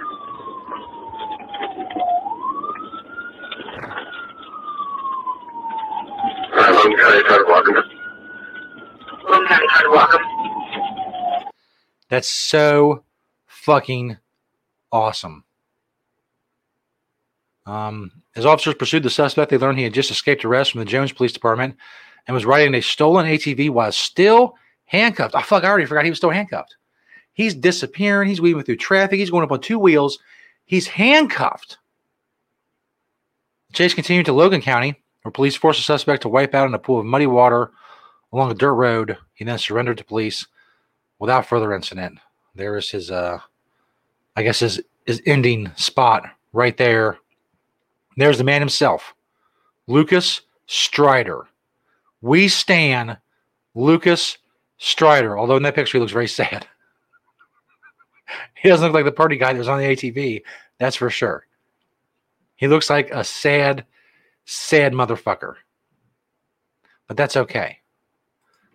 That's 12.12 12.28
so 12.28 13.04
fucking 13.46 14.18
awesome. 14.92 15.44
Um, 17.66 18.10
as 18.34 18.46
officers 18.46 18.74
pursued 18.74 19.02
the 19.02 19.10
suspect, 19.10 19.50
they 19.50 19.58
learned 19.58 19.78
he 19.78 19.84
had 19.84 19.94
just 19.94 20.10
escaped 20.10 20.44
arrest 20.44 20.72
from 20.72 20.80
the 20.80 20.84
Jones 20.84 21.12
Police 21.12 21.32
Department 21.32 21.76
and 22.26 22.34
was 22.34 22.44
riding 22.44 22.74
a 22.74 22.80
stolen 22.80 23.26
ATV 23.26 23.70
while 23.70 23.92
still 23.92 24.54
handcuffed. 24.86 25.34
Oh, 25.34 25.40
fuck, 25.40 25.64
I 25.64 25.68
already 25.68 25.86
forgot 25.86 26.04
he 26.04 26.10
was 26.10 26.18
still 26.18 26.30
handcuffed. 26.30 26.76
He's 27.32 27.54
disappearing. 27.54 28.28
He's 28.28 28.40
weaving 28.40 28.62
through 28.64 28.76
traffic. 28.76 29.18
He's 29.18 29.30
going 29.30 29.44
up 29.44 29.52
on 29.52 29.60
two 29.60 29.78
wheels. 29.78 30.18
He's 30.66 30.86
handcuffed. 30.86 31.78
The 33.68 33.74
chase 33.74 33.94
continued 33.94 34.26
to 34.26 34.32
Logan 34.32 34.60
County, 34.60 35.02
where 35.22 35.32
police 35.32 35.56
forced 35.56 35.78
the 35.78 35.84
suspect 35.84 36.22
to 36.22 36.28
wipe 36.28 36.54
out 36.54 36.68
in 36.68 36.74
a 36.74 36.78
pool 36.78 37.00
of 37.00 37.06
muddy 37.06 37.26
water 37.26 37.70
along 38.32 38.50
a 38.50 38.54
dirt 38.54 38.74
road. 38.74 39.16
He 39.34 39.44
then 39.44 39.58
surrendered 39.58 39.98
to 39.98 40.04
police 40.04 40.46
without 41.18 41.46
further 41.46 41.74
incident. 41.74 42.18
There 42.54 42.76
is 42.76 42.90
his, 42.90 43.10
uh, 43.10 43.38
I 44.36 44.42
guess 44.42 44.60
his 44.60 44.80
his 45.06 45.22
ending 45.26 45.72
spot 45.74 46.24
right 46.52 46.76
there. 46.76 47.18
There's 48.16 48.38
the 48.38 48.44
man 48.44 48.60
himself, 48.60 49.14
Lucas 49.86 50.42
Strider. 50.66 51.46
We 52.20 52.48
stand 52.48 53.18
Lucas 53.74 54.38
Strider. 54.78 55.38
Although 55.38 55.56
in 55.56 55.62
that 55.62 55.74
picture 55.74 55.98
he 55.98 56.00
looks 56.00 56.12
very 56.12 56.28
sad. 56.28 56.66
he 58.54 58.68
doesn't 58.68 58.86
look 58.86 58.94
like 58.94 59.04
the 59.04 59.12
party 59.12 59.36
guy 59.36 59.52
that 59.52 59.58
was 59.58 59.68
on 59.68 59.78
the 59.78 59.86
ATV. 59.86 60.42
That's 60.78 60.96
for 60.96 61.10
sure. 61.10 61.46
He 62.56 62.68
looks 62.68 62.90
like 62.90 63.10
a 63.10 63.24
sad, 63.24 63.84
sad 64.44 64.92
motherfucker. 64.92 65.54
But 67.08 67.16
that's 67.16 67.36
okay. 67.36 67.78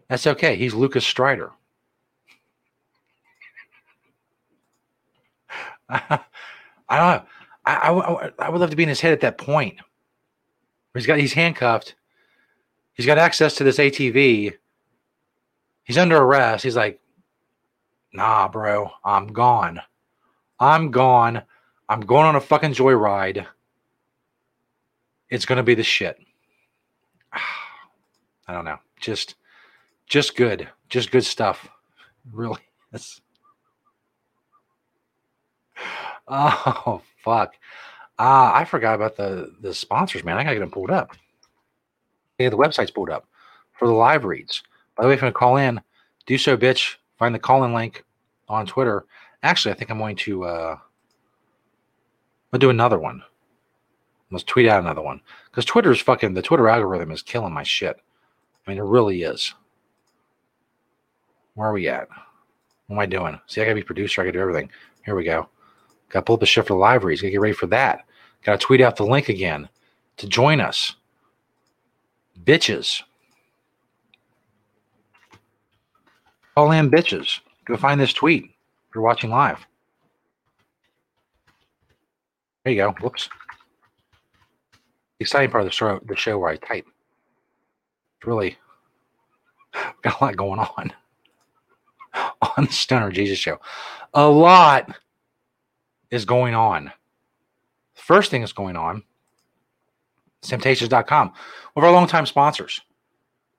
That's 0.09 0.27
okay. 0.27 0.55
He's 0.55 0.73
Lucas 0.73 1.05
Strider. 1.05 1.51
I 5.89 6.19
don't 6.89 6.99
know. 7.07 7.23
I, 7.67 7.89
I, 7.91 8.31
I- 8.39 8.49
would 8.49 8.61
love 8.61 8.69
to 8.69 8.75
be 8.75 8.83
in 8.83 8.89
his 8.89 9.01
head 9.01 9.13
at 9.13 9.21
that 9.21 9.37
point. 9.37 9.77
He's 10.93 11.05
got 11.05 11.19
he's 11.19 11.33
handcuffed. 11.33 11.95
He's 12.93 13.05
got 13.05 13.17
access 13.19 13.55
to 13.55 13.63
this 13.63 13.77
ATV. 13.77 14.53
He's 15.83 15.97
under 15.97 16.17
arrest. 16.17 16.63
He's 16.63 16.75
like, 16.75 16.99
nah, 18.13 18.47
bro, 18.47 18.89
I'm 19.05 19.27
gone. 19.27 19.81
I'm 20.59 20.89
gone. 20.89 21.43
I'm 21.87 21.99
going 22.01 22.25
on 22.25 22.35
a 22.35 22.41
fucking 22.41 22.73
joyride. 22.73 23.45
It's 25.29 25.45
gonna 25.45 25.61
be 25.63 25.75
the 25.75 25.83
shit. 25.83 26.17
I 27.33 28.53
don't 28.53 28.65
know. 28.65 28.79
Just 28.99 29.35
just 30.07 30.35
good. 30.35 30.67
Just 30.89 31.11
good 31.11 31.25
stuff. 31.25 31.67
Really. 32.31 32.61
It's 32.93 33.21
Oh 36.27 37.01
fuck. 37.27 37.55
Uh, 38.17 38.51
I 38.53 38.65
forgot 38.65 38.95
about 38.95 39.17
the 39.17 39.53
the 39.61 39.73
sponsors, 39.73 40.23
man. 40.23 40.37
I 40.37 40.43
gotta 40.43 40.55
get 40.55 40.61
them 40.61 40.71
pulled 40.71 40.91
up. 40.91 41.11
Yeah, 42.39 42.49
the 42.49 42.57
website's 42.57 42.91
pulled 42.91 43.09
up 43.09 43.27
for 43.77 43.87
the 43.87 43.93
live 43.93 44.23
reads. 44.23 44.63
By 44.95 45.03
the 45.03 45.09
way, 45.09 45.13
if 45.13 45.21
you 45.21 45.25
want 45.25 45.35
to 45.35 45.39
call 45.39 45.57
in, 45.57 45.81
do 46.25 46.37
so, 46.37 46.57
bitch. 46.57 46.95
Find 47.19 47.35
the 47.35 47.39
call 47.39 47.63
in 47.63 47.73
link 47.73 48.03
on 48.47 48.65
Twitter. 48.65 49.05
Actually, 49.43 49.73
I 49.73 49.77
think 49.77 49.91
I'm 49.91 49.99
going 49.99 50.15
to 50.17 50.45
uh 50.45 50.77
I'll 52.53 52.59
do 52.59 52.69
another 52.69 52.97
one. 52.97 53.21
Let's 54.31 54.43
tweet 54.43 54.67
out 54.67 54.81
another 54.81 55.01
one. 55.01 55.21
Because 55.49 55.65
Twitter's 55.65 56.01
fucking 56.01 56.33
the 56.33 56.41
Twitter 56.41 56.69
algorithm 56.69 57.11
is 57.11 57.21
killing 57.21 57.53
my 57.53 57.63
shit. 57.63 57.97
I 58.65 58.69
mean, 58.69 58.79
it 58.79 58.83
really 58.83 59.23
is. 59.23 59.53
Where 61.55 61.69
are 61.69 61.73
we 61.73 61.87
at? 61.87 62.07
What 62.87 62.95
am 62.95 62.99
I 62.99 63.05
doing? 63.05 63.39
See, 63.47 63.61
I 63.61 63.65
gotta 63.65 63.75
be 63.75 63.83
producer, 63.83 64.21
I 64.21 64.25
gotta 64.25 64.33
do 64.33 64.41
everything. 64.41 64.69
Here 65.05 65.15
we 65.15 65.23
go. 65.23 65.49
Gotta 66.09 66.23
pull 66.23 66.35
up 66.35 66.39
the 66.39 66.45
shift 66.45 66.67
for 66.67 66.73
the 66.73 66.79
live 66.79 67.03
reads. 67.03 67.21
Gotta 67.21 67.31
get 67.31 67.41
ready 67.41 67.53
for 67.53 67.67
that. 67.67 68.05
Gotta 68.43 68.57
tweet 68.57 68.81
out 68.81 68.95
the 68.95 69.05
link 69.05 69.29
again 69.29 69.67
to 70.17 70.27
join 70.27 70.61
us. 70.61 70.95
Bitches. 72.43 73.01
Call 76.55 76.71
in 76.71 76.89
bitches. 76.89 77.39
Go 77.65 77.77
find 77.77 77.99
this 77.99 78.13
tweet 78.13 78.45
if 78.45 78.95
you're 78.95 79.03
watching 79.03 79.29
live. 79.29 79.65
There 82.63 82.73
you 82.73 82.81
go. 82.81 82.95
Whoops. 83.01 83.29
The 85.19 85.23
exciting 85.23 85.51
part 85.51 85.63
of 85.63 85.67
the 85.67 85.73
show, 85.73 85.99
the 86.05 86.15
show 86.15 86.37
where 86.37 86.51
I 86.51 86.57
type. 86.57 86.87
It's 88.17 88.27
really 88.27 88.57
got 90.01 90.19
a 90.19 90.23
lot 90.23 90.37
going 90.37 90.59
on 90.59 90.93
on 92.57 92.65
the 92.65 92.71
Stoner 92.71 93.11
Jesus 93.11 93.37
show. 93.37 93.59
A 94.13 94.27
lot 94.27 94.95
is 96.11 96.25
going 96.25 96.55
on. 96.55 96.91
First 97.95 98.31
thing 98.31 98.41
that's 98.41 98.53
going 98.53 98.75
on 98.75 99.03
Hemptations.com, 100.43 101.27
one 101.73 101.83
of 101.83 101.83
our 101.83 101.91
longtime 101.91 102.25
sponsors. 102.25 102.81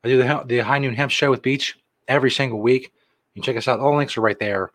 I 0.05 0.09
do 0.09 0.19
the, 0.19 0.45
the 0.47 0.59
High 0.59 0.79
Noon 0.79 0.95
Hemp 0.95 1.11
Show 1.11 1.31
with 1.31 1.43
Beach 1.43 1.79
every 2.07 2.31
single 2.31 2.61
week. 2.61 2.93
You 3.35 3.43
can 3.43 3.43
check 3.43 3.57
us 3.57 3.69
out. 3.69 3.81
All 3.81 3.97
links 3.97 4.17
are 4.17 4.23
right 4.23 4.39
there 4.39 4.71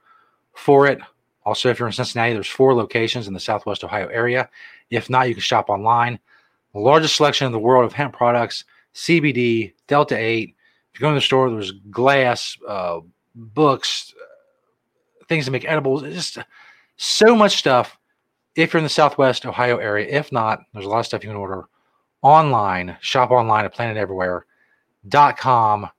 for 0.53 0.85
it. 0.87 0.99
Also, 1.45 1.69
if 1.69 1.79
you're 1.79 1.87
in 1.87 1.93
Cincinnati, 1.93 2.33
there's 2.33 2.47
four 2.47 2.73
locations 2.73 3.27
in 3.27 3.33
the 3.33 3.39
Southwest 3.39 3.83
Ohio 3.83 4.07
area. 4.07 4.49
If 4.89 5.09
not, 5.09 5.27
you 5.27 5.33
can 5.33 5.41
shop 5.41 5.69
online. 5.69 6.19
The 6.73 6.79
largest 6.79 7.15
selection 7.15 7.47
in 7.47 7.51
the 7.51 7.59
world 7.59 7.85
of 7.85 7.93
hemp 7.93 8.13
products, 8.13 8.63
CBD, 8.93 9.73
Delta 9.87 10.17
8. 10.17 10.55
If 10.93 10.99
you 10.99 11.03
go 11.03 11.09
in 11.09 11.15
the 11.15 11.21
store, 11.21 11.49
there's 11.49 11.71
glass, 11.71 12.57
uh, 12.67 12.99
books, 13.35 14.13
uh, 14.19 15.25
things 15.27 15.45
to 15.45 15.51
make 15.51 15.65
edibles. 15.65 16.03
It's 16.03 16.15
just 16.15 16.47
so 17.03 17.35
much 17.35 17.57
stuff. 17.57 17.97
If 18.55 18.73
you're 18.73 18.79
in 18.79 18.85
the 18.85 18.89
Southwest 18.89 19.45
Ohio 19.45 19.77
area, 19.77 20.07
if 20.07 20.31
not, 20.31 20.61
there's 20.73 20.85
a 20.85 20.89
lot 20.89 20.99
of 20.99 21.05
stuff 21.05 21.23
you 21.23 21.29
can 21.29 21.37
order 21.37 21.65
online, 22.21 22.97
shop 23.01 23.31
online 23.31 23.65
at 23.65 23.75
planeteverywhere.com. 23.75 25.83
Of 25.83 25.91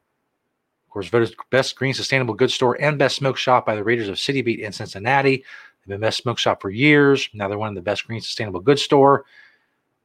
course, 0.89 1.09
voted 1.09 1.35
best 1.51 1.77
green 1.77 1.93
sustainable 1.93 2.35
goods 2.35 2.55
store 2.55 2.81
and 2.81 2.99
best 2.99 3.17
smoke 3.17 3.37
shop 3.37 3.67
by 3.67 3.75
the 3.75 3.85
readers 3.85 4.09
of 4.09 4.19
City 4.19 4.41
Beat 4.41 4.61
in 4.61 4.73
Cincinnati. 4.73 5.39
They've 5.39 5.89
been 5.89 6.01
best 6.01 6.23
smoke 6.23 6.39
shop 6.39 6.63
for 6.63 6.71
years. 6.71 7.29
Now 7.35 7.49
they're 7.49 7.59
one 7.59 7.69
of 7.69 7.75
the 7.75 7.83
best 7.83 8.07
green 8.07 8.21
sustainable 8.21 8.61
goods 8.61 8.83
store. 8.83 9.25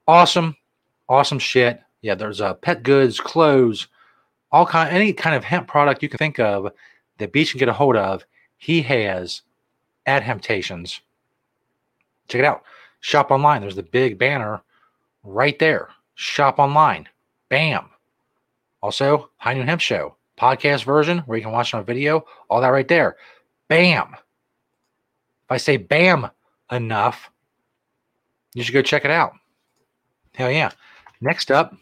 Awesome, 0.07 0.57
awesome 1.07 1.39
shit. 1.39 1.79
Yeah, 2.01 2.15
there's 2.15 2.41
uh, 2.41 2.55
pet 2.55 2.83
goods, 2.83 3.19
clothes, 3.19 3.87
all 4.51 4.65
kind, 4.65 4.89
any 4.89 5.13
kind 5.13 5.35
of 5.35 5.43
hemp 5.43 5.67
product 5.67 6.03
you 6.03 6.09
can 6.09 6.17
think 6.17 6.39
of 6.39 6.71
that 7.19 7.31
Beach 7.31 7.51
can 7.51 7.59
get 7.59 7.69
a 7.69 7.73
hold 7.73 7.95
of. 7.95 8.25
He 8.57 8.81
has 8.81 9.43
at 10.05 10.23
Hemptations. 10.23 10.99
Check 12.27 12.39
it 12.39 12.45
out. 12.45 12.63
Shop 13.01 13.31
online. 13.31 13.61
There's 13.61 13.75
the 13.75 13.83
big 13.83 14.17
banner 14.17 14.61
right 15.23 15.57
there. 15.59 15.89
Shop 16.15 16.59
online. 16.59 17.07
Bam. 17.49 17.89
Also, 18.81 19.29
High 19.37 19.53
Noon 19.53 19.67
Hemp 19.67 19.81
Show 19.81 20.15
podcast 20.39 20.85
version 20.85 21.19
where 21.19 21.37
you 21.37 21.43
can 21.43 21.51
watch 21.51 21.73
on 21.73 21.83
video. 21.83 22.25
All 22.49 22.61
that 22.61 22.69
right 22.69 22.87
there. 22.87 23.17
Bam. 23.67 24.13
If 24.13 25.51
I 25.51 25.57
say 25.57 25.77
bam 25.77 26.29
enough, 26.71 27.29
you 28.53 28.63
should 28.63 28.73
go 28.73 28.81
check 28.81 29.05
it 29.05 29.11
out. 29.11 29.33
Hell 30.35 30.51
yeah. 30.51 30.71
Next 31.21 31.51
up, 31.51 31.75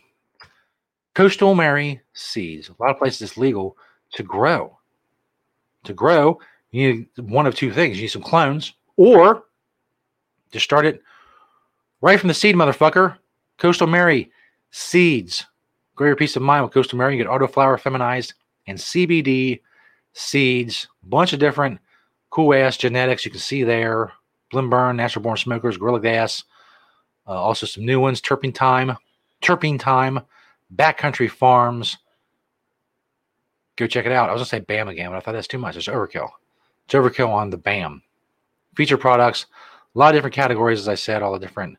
Coastal 1.13 1.53
Mary 1.53 2.01
seeds. 2.13 2.69
A 2.69 2.75
lot 2.81 2.91
of 2.91 2.97
places 2.97 3.21
it's 3.21 3.37
legal 3.37 3.77
to 4.13 4.23
grow. 4.23 4.77
To 5.83 5.93
grow, 5.93 6.39
you 6.77 6.93
need 6.93 7.07
one 7.17 7.45
of 7.45 7.55
two 7.55 7.71
things. 7.71 7.97
You 7.97 8.03
need 8.03 8.09
some 8.09 8.21
clones, 8.21 8.73
or 8.95 9.43
just 10.51 10.65
start 10.65 10.85
it 10.85 11.01
right 12.01 12.19
from 12.19 12.27
the 12.27 12.33
seed, 12.33 12.55
motherfucker. 12.55 13.17
Coastal 13.57 13.87
Mary 13.87 14.31
seeds. 14.71 15.45
Your 15.99 16.15
peace 16.15 16.35
of 16.35 16.43
mind 16.43 16.63
with 16.63 16.73
Coastal 16.73 16.97
Mary. 16.97 17.17
You 17.17 17.23
get 17.23 17.31
autoflower 17.31 17.79
feminized 17.79 18.35
and 18.67 18.77
CBD 18.77 19.61
seeds. 20.13 20.87
Bunch 21.01 21.33
of 21.33 21.39
different 21.39 21.79
cool 22.29 22.53
ass 22.53 22.77
genetics 22.77 23.25
you 23.25 23.31
can 23.31 23.39
see 23.39 23.63
there. 23.63 24.11
Blimburn, 24.51 24.95
Natural 24.95 25.23
Born 25.23 25.37
Smokers, 25.37 25.77
Gorilla 25.77 25.99
Gas. 25.99 26.43
Uh, 27.27 27.31
also 27.31 27.65
some 27.65 27.85
new 27.85 27.99
ones. 27.99 28.21
Terpene 28.21 28.53
Time. 28.53 28.95
Terpene 29.41 29.79
Time. 29.79 30.19
Backcountry 30.73 31.29
Farms. 31.29 31.97
Go 33.75 33.87
check 33.87 34.05
it 34.05 34.11
out. 34.11 34.29
I 34.29 34.33
was 34.33 34.39
going 34.39 34.61
to 34.61 34.67
say 34.67 34.75
BAM 34.75 34.87
again, 34.87 35.09
but 35.09 35.17
I 35.17 35.19
thought 35.19 35.33
that's 35.33 35.47
too 35.47 35.57
much. 35.57 35.75
It's 35.75 35.87
overkill. 35.87 36.29
Overkill 36.89 37.29
on 37.29 37.49
the 37.49 37.57
BAM. 37.57 38.01
Feature 38.75 38.97
products. 38.97 39.47
A 39.95 39.99
lot 39.99 40.09
of 40.09 40.17
different 40.17 40.35
categories, 40.35 40.79
as 40.79 40.87
I 40.87 40.95
said, 40.95 41.21
all 41.21 41.33
the 41.33 41.39
different 41.39 41.77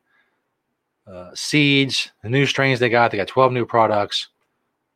uh, 1.06 1.30
seeds, 1.34 2.10
the 2.22 2.28
new 2.28 2.46
strains 2.46 2.80
they 2.80 2.88
got. 2.88 3.10
They 3.10 3.16
got 3.16 3.28
12 3.28 3.52
new 3.52 3.64
products. 3.64 4.28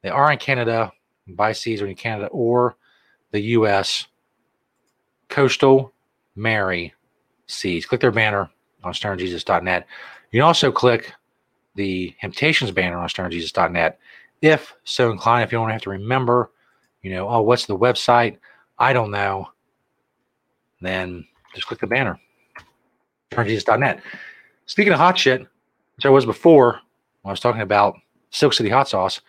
They 0.03 0.09
are 0.11 0.33
in 0.33 0.39
Canada. 0.39 0.93
Buy 1.29 1.53
seeds 1.53 1.81
when 1.81 1.91
in 1.91 1.97
Canada 1.97 2.27
or 2.27 2.77
the 3.31 3.41
U.S. 3.41 4.07
Coastal 5.29 5.93
Mary 6.35 6.93
seeds. 7.47 7.87
Click 7.87 8.01
their 8.01 8.11
banner 8.11 8.51
on 8.83 8.93
stonerjesus.net. 8.93 9.87
You 10.31 10.41
can 10.41 10.47
also 10.47 10.73
click 10.73 11.13
the 11.75 12.15
Hemptations 12.23 12.75
banner 12.75 12.99
on 12.99 13.09
stonerjesus.net 13.09 13.99
if 14.43 14.75
so 14.85 15.11
inclined. 15.11 15.45
If 15.45 15.53
you 15.53 15.59
don't 15.59 15.71
have 15.71 15.83
to 15.83 15.91
remember, 15.91 16.51
you 17.03 17.13
know, 17.13 17.29
oh, 17.29 17.43
what's 17.43 17.67
the 17.67 17.79
website? 17.79 18.39
I 18.79 18.93
don't 18.93 19.11
know. 19.11 19.49
Then 20.83 21.25
just 21.55 21.67
click 21.67 21.81
the 21.81 21.87
banner. 21.87 22.19
stonerjesus.net. 23.31 24.03
Speaking 24.67 24.93
of 24.93 24.99
hot 24.99 25.17
shit, 25.19 25.47
which 25.97 26.07
I 26.07 26.11
was 26.11 26.27
before 26.27 26.81
when 27.23 27.31
I 27.31 27.33
was 27.33 27.41
talking 27.41 27.63
about 27.63 27.97
Silk 28.31 28.53
City 28.53 28.69
hot 28.69 28.89
sauce, 28.89 29.21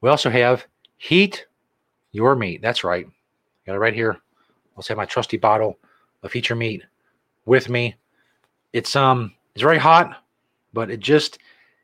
we 0.00 0.10
also 0.10 0.28
have 0.28 0.66
Heat 0.96 1.46
Your 2.12 2.34
Meat. 2.34 2.60
That's 2.60 2.84
right. 2.84 3.06
Got 3.66 3.76
it 3.76 3.78
right 3.78 3.94
here. 3.94 4.18
I'll 4.76 4.82
say 4.82 4.94
my 4.94 5.06
trusty 5.06 5.36
bottle 5.36 5.78
of 6.22 6.32
Heat 6.32 6.48
Your 6.48 6.56
Meat 6.56 6.82
with 7.44 7.68
me. 7.68 7.94
It's 8.72 8.96
um 8.96 9.34
it's 9.54 9.62
very 9.62 9.78
hot, 9.78 10.22
but 10.72 10.90
it 10.90 11.00
just 11.00 11.38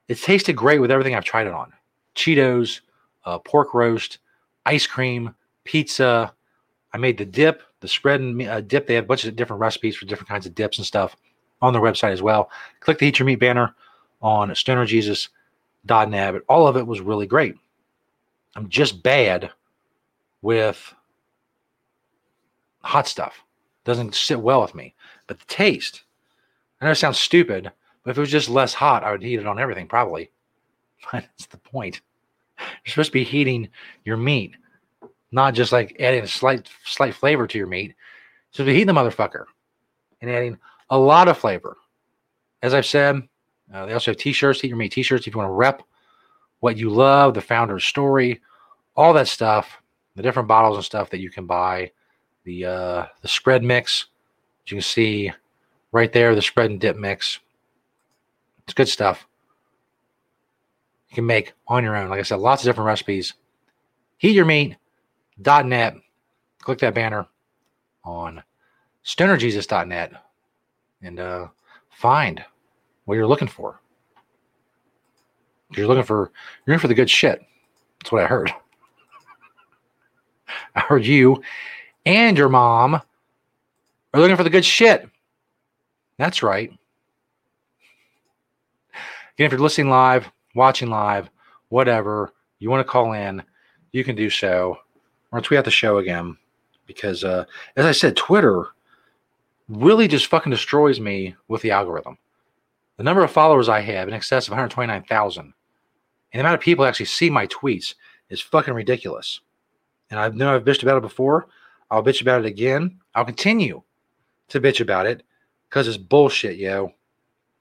it 0.08 0.20
tasted 0.20 0.54
great 0.54 0.80
with 0.80 0.90
everything 0.90 1.14
I've 1.14 1.24
tried 1.24 1.46
it 1.46 1.52
on. 1.52 1.72
Cheetos, 2.14 2.80
uh, 3.24 3.38
pork 3.38 3.74
roast, 3.74 4.18
ice 4.66 4.86
cream, 4.86 5.34
pizza. 5.64 6.32
I 6.92 6.98
made 6.98 7.18
the 7.18 7.24
dip, 7.24 7.62
the 7.84 7.88
spread 7.88 8.20
and 8.20 8.40
uh, 8.42 8.60
dip. 8.62 8.86
They 8.86 8.94
have 8.94 9.04
a 9.04 9.06
bunch 9.06 9.24
of 9.24 9.36
different 9.36 9.60
recipes 9.60 9.96
for 9.96 10.06
different 10.06 10.28
kinds 10.28 10.46
of 10.46 10.54
dips 10.54 10.78
and 10.78 10.86
stuff 10.86 11.16
on 11.60 11.72
their 11.72 11.82
website 11.82 12.12
as 12.12 12.22
well. 12.22 12.50
Click 12.80 12.98
the 12.98 13.06
Heat 13.06 13.18
Your 13.18 13.26
Meat 13.26 13.36
banner 13.36 13.74
on 14.22 14.50
stonerjesus.net. 14.50 16.34
All 16.48 16.66
of 16.66 16.76
it 16.76 16.86
was 16.86 17.00
really 17.00 17.26
great. 17.26 17.54
I'm 18.56 18.68
just 18.68 19.02
bad 19.02 19.50
with 20.42 20.94
hot 22.82 23.06
stuff. 23.06 23.42
Doesn't 23.84 24.14
sit 24.14 24.40
well 24.40 24.62
with 24.62 24.74
me. 24.74 24.94
But 25.26 25.38
the 25.38 25.46
taste, 25.46 26.04
I 26.80 26.86
know 26.86 26.92
it 26.92 26.96
sounds 26.96 27.18
stupid, 27.18 27.70
but 28.02 28.10
if 28.12 28.18
it 28.18 28.20
was 28.20 28.30
just 28.30 28.48
less 28.48 28.74
hot, 28.74 29.04
I 29.04 29.10
would 29.10 29.22
heat 29.22 29.40
it 29.40 29.46
on 29.46 29.58
everything 29.58 29.86
probably. 29.86 30.30
But 31.12 31.24
that's 31.24 31.46
the 31.46 31.58
point. 31.58 32.00
You're 32.58 32.92
supposed 32.92 33.10
to 33.10 33.12
be 33.12 33.24
heating 33.24 33.68
your 34.06 34.16
meat, 34.16 34.54
not 35.34 35.52
just 35.52 35.72
like 35.72 35.96
adding 35.98 36.22
a 36.22 36.28
slight 36.28 36.70
slight 36.84 37.14
flavor 37.14 37.46
to 37.46 37.58
your 37.58 37.66
meat. 37.66 37.94
So 38.52 38.64
to 38.64 38.72
heat 38.72 38.84
the 38.84 38.92
motherfucker 38.92 39.44
and 40.20 40.30
adding 40.30 40.58
a 40.90 40.98
lot 40.98 41.26
of 41.26 41.36
flavor. 41.36 41.76
As 42.62 42.72
I've 42.72 42.86
said, 42.86 43.28
uh, 43.72 43.84
they 43.84 43.92
also 43.92 44.12
have 44.12 44.18
t-shirts, 44.18 44.60
Heat 44.60 44.68
Your 44.68 44.76
Meat 44.76 44.92
t-shirts 44.92 45.26
if 45.26 45.34
you 45.34 45.38
want 45.38 45.48
to 45.48 45.54
rep 45.54 45.82
what 46.60 46.76
you 46.76 46.88
love, 46.88 47.34
the 47.34 47.40
founder's 47.40 47.84
story, 47.84 48.40
all 48.96 49.12
that 49.12 49.28
stuff, 49.28 49.82
the 50.14 50.22
different 50.22 50.48
bottles 50.48 50.76
and 50.76 50.84
stuff 50.84 51.10
that 51.10 51.18
you 51.18 51.30
can 51.30 51.46
buy, 51.46 51.90
the 52.44 52.64
uh, 52.64 53.06
the 53.20 53.28
spread 53.28 53.64
mix, 53.64 54.06
you 54.66 54.76
can 54.76 54.82
see 54.82 55.32
right 55.92 56.12
there, 56.12 56.34
the 56.34 56.42
spread 56.42 56.70
and 56.70 56.80
dip 56.80 56.96
mix. 56.96 57.40
It's 58.64 58.74
good 58.74 58.88
stuff. 58.88 59.26
You 61.10 61.16
can 61.16 61.26
make 61.26 61.52
on 61.66 61.82
your 61.82 61.96
own. 61.96 62.08
Like 62.08 62.20
I 62.20 62.22
said, 62.22 62.38
lots 62.38 62.62
of 62.62 62.66
different 62.66 62.86
recipes. 62.86 63.34
Heatyourmeat.net. 65.40 65.96
Click 66.62 66.78
that 66.78 66.94
banner 66.94 67.26
on 68.04 68.42
stonerjesus.net 69.04 70.12
and 71.02 71.20
uh, 71.20 71.48
find 71.90 72.44
what 73.04 73.16
you're 73.16 73.26
looking 73.26 73.48
for. 73.48 73.80
You're 75.72 75.86
looking 75.86 76.04
for 76.04 76.30
you're 76.64 76.74
in 76.74 76.80
for 76.80 76.88
the 76.88 76.94
good 76.94 77.10
shit. 77.10 77.42
That's 78.00 78.12
what 78.12 78.22
I 78.22 78.26
heard. 78.26 78.52
I 80.74 80.80
heard 80.80 81.04
you 81.04 81.42
and 82.06 82.38
your 82.38 82.48
mom 82.48 82.94
are 82.94 84.20
looking 84.20 84.36
for 84.36 84.44
the 84.44 84.50
good 84.50 84.64
shit. 84.64 85.08
That's 86.16 86.42
right. 86.42 86.70
Again, 89.34 89.46
if 89.46 89.52
you're 89.52 89.60
listening 89.60 89.90
live, 89.90 90.30
watching 90.54 90.88
live, 90.88 91.28
whatever, 91.70 92.32
you 92.60 92.70
want 92.70 92.86
to 92.86 92.90
call 92.90 93.14
in, 93.14 93.42
you 93.90 94.04
can 94.04 94.14
do 94.14 94.30
so. 94.30 94.78
Or 95.34 95.40
tweet 95.40 95.58
out 95.58 95.64
the 95.64 95.70
show 95.70 95.98
again. 95.98 96.36
Because 96.86 97.24
uh, 97.24 97.44
as 97.76 97.86
I 97.86 97.92
said, 97.92 98.16
Twitter 98.16 98.68
really 99.68 100.06
just 100.06 100.26
fucking 100.26 100.50
destroys 100.50 101.00
me 101.00 101.34
with 101.48 101.62
the 101.62 101.72
algorithm. 101.72 102.18
The 102.96 103.02
number 103.02 103.24
of 103.24 103.30
followers 103.30 103.68
I 103.68 103.80
have 103.80 104.06
in 104.06 104.14
excess 104.14 104.46
of 104.46 104.52
129,000 104.52 105.42
and 106.34 106.40
the 106.40 106.40
amount 106.40 106.56
of 106.56 106.60
people 106.60 106.84
actually 106.84 107.06
see 107.06 107.30
my 107.30 107.46
tweets 107.46 107.94
is 108.28 108.40
fucking 108.40 108.74
ridiculous. 108.74 109.40
And 110.10 110.18
I 110.18 110.28
know 110.28 110.54
I've 110.54 110.64
bitched 110.64 110.82
about 110.82 110.96
it 110.96 111.02
before. 111.02 111.46
I'll 111.90 112.02
bitch 112.02 112.20
about 112.20 112.40
it 112.40 112.46
again. 112.46 112.98
I'll 113.14 113.24
continue 113.24 113.82
to 114.48 114.60
bitch 114.60 114.80
about 114.80 115.06
it 115.06 115.22
because 115.68 115.86
it's 115.86 115.96
bullshit, 115.96 116.56
yo. 116.56 116.92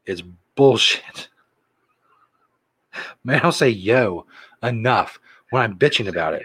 It's 0.05 0.23
bullshit. 0.55 1.29
Man, 3.23 3.41
I'll 3.43 3.51
say 3.51 3.69
yo 3.69 4.25
enough 4.63 5.19
when 5.51 5.61
I'm 5.61 5.77
bitching 5.77 6.07
about 6.07 6.33
it. 6.33 6.43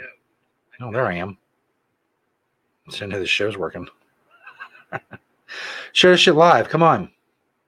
Oh, 0.81 0.93
there 0.93 1.07
I 1.07 1.17
am. 1.17 1.37
Send 2.91 3.13
how 3.13 3.19
the 3.19 3.27
show's 3.27 3.57
working. 3.57 3.87
Share 5.93 6.13
this 6.13 6.21
shit 6.21 6.35
live. 6.35 6.69
Come 6.69 6.83
on. 6.83 7.11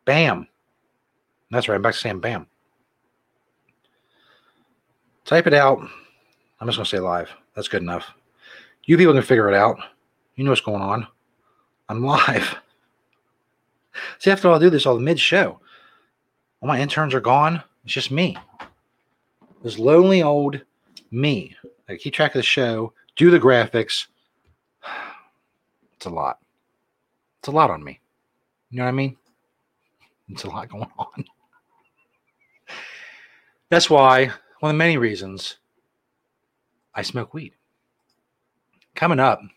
Bam. 0.04 0.46
That's 1.50 1.68
right. 1.68 1.74
I'm 1.74 1.82
back 1.82 1.94
to 1.94 1.98
saying 2.00 2.20
bam. 2.20 2.46
Type 5.24 5.46
it 5.46 5.54
out. 5.54 5.78
I'm 6.60 6.68
just 6.68 6.78
going 6.78 6.84
to 6.84 6.90
say 6.90 7.00
live. 7.00 7.30
That's 7.54 7.68
good 7.68 7.82
enough. 7.82 8.06
You 8.84 8.96
people 8.96 9.14
can 9.14 9.22
figure 9.22 9.48
it 9.48 9.54
out. 9.54 9.78
You 10.36 10.44
know 10.44 10.50
what's 10.50 10.60
going 10.60 10.82
on. 10.82 11.06
I'm 11.88 12.04
live. 12.04 12.56
See, 14.18 14.30
after 14.30 14.48
all, 14.48 14.56
I 14.56 14.58
do 14.58 14.70
this 14.70 14.86
all 14.86 14.94
the 14.94 15.00
mid 15.00 15.18
show. 15.18 15.60
All 16.60 16.68
my 16.68 16.80
interns 16.80 17.14
are 17.14 17.20
gone. 17.20 17.62
It's 17.84 17.92
just 17.92 18.10
me. 18.10 18.36
This 19.62 19.78
lonely 19.78 20.22
old 20.22 20.60
me. 21.10 21.56
I 21.88 21.96
keep 21.96 22.14
track 22.14 22.34
of 22.34 22.38
the 22.38 22.42
show, 22.42 22.92
do 23.20 23.30
the 23.30 23.38
graphics. 23.38 24.06
It's 25.92 26.06
a 26.06 26.09
lot. 26.09 26.38
It's 27.38 27.48
a 27.48 27.50
lot 27.50 27.68
on 27.68 27.85
me. 27.85 28.00
You 28.70 28.78
know 28.78 28.85
what 28.85 28.88
I 28.88 28.92
mean? 28.92 29.18
It's 30.30 30.44
a 30.44 30.48
lot 30.48 30.70
going 30.70 30.88
on. 30.98 31.24
That's 33.68 33.90
why, 33.90 34.33
one 34.61 34.70
of 34.70 34.74
the 34.74 34.78
many 34.78 34.96
reasons, 34.96 35.59
I 36.94 37.02
smoke 37.02 37.35
weed. 37.35 37.52
Coming 38.94 39.20
up, 39.20 39.40
let 39.42 39.50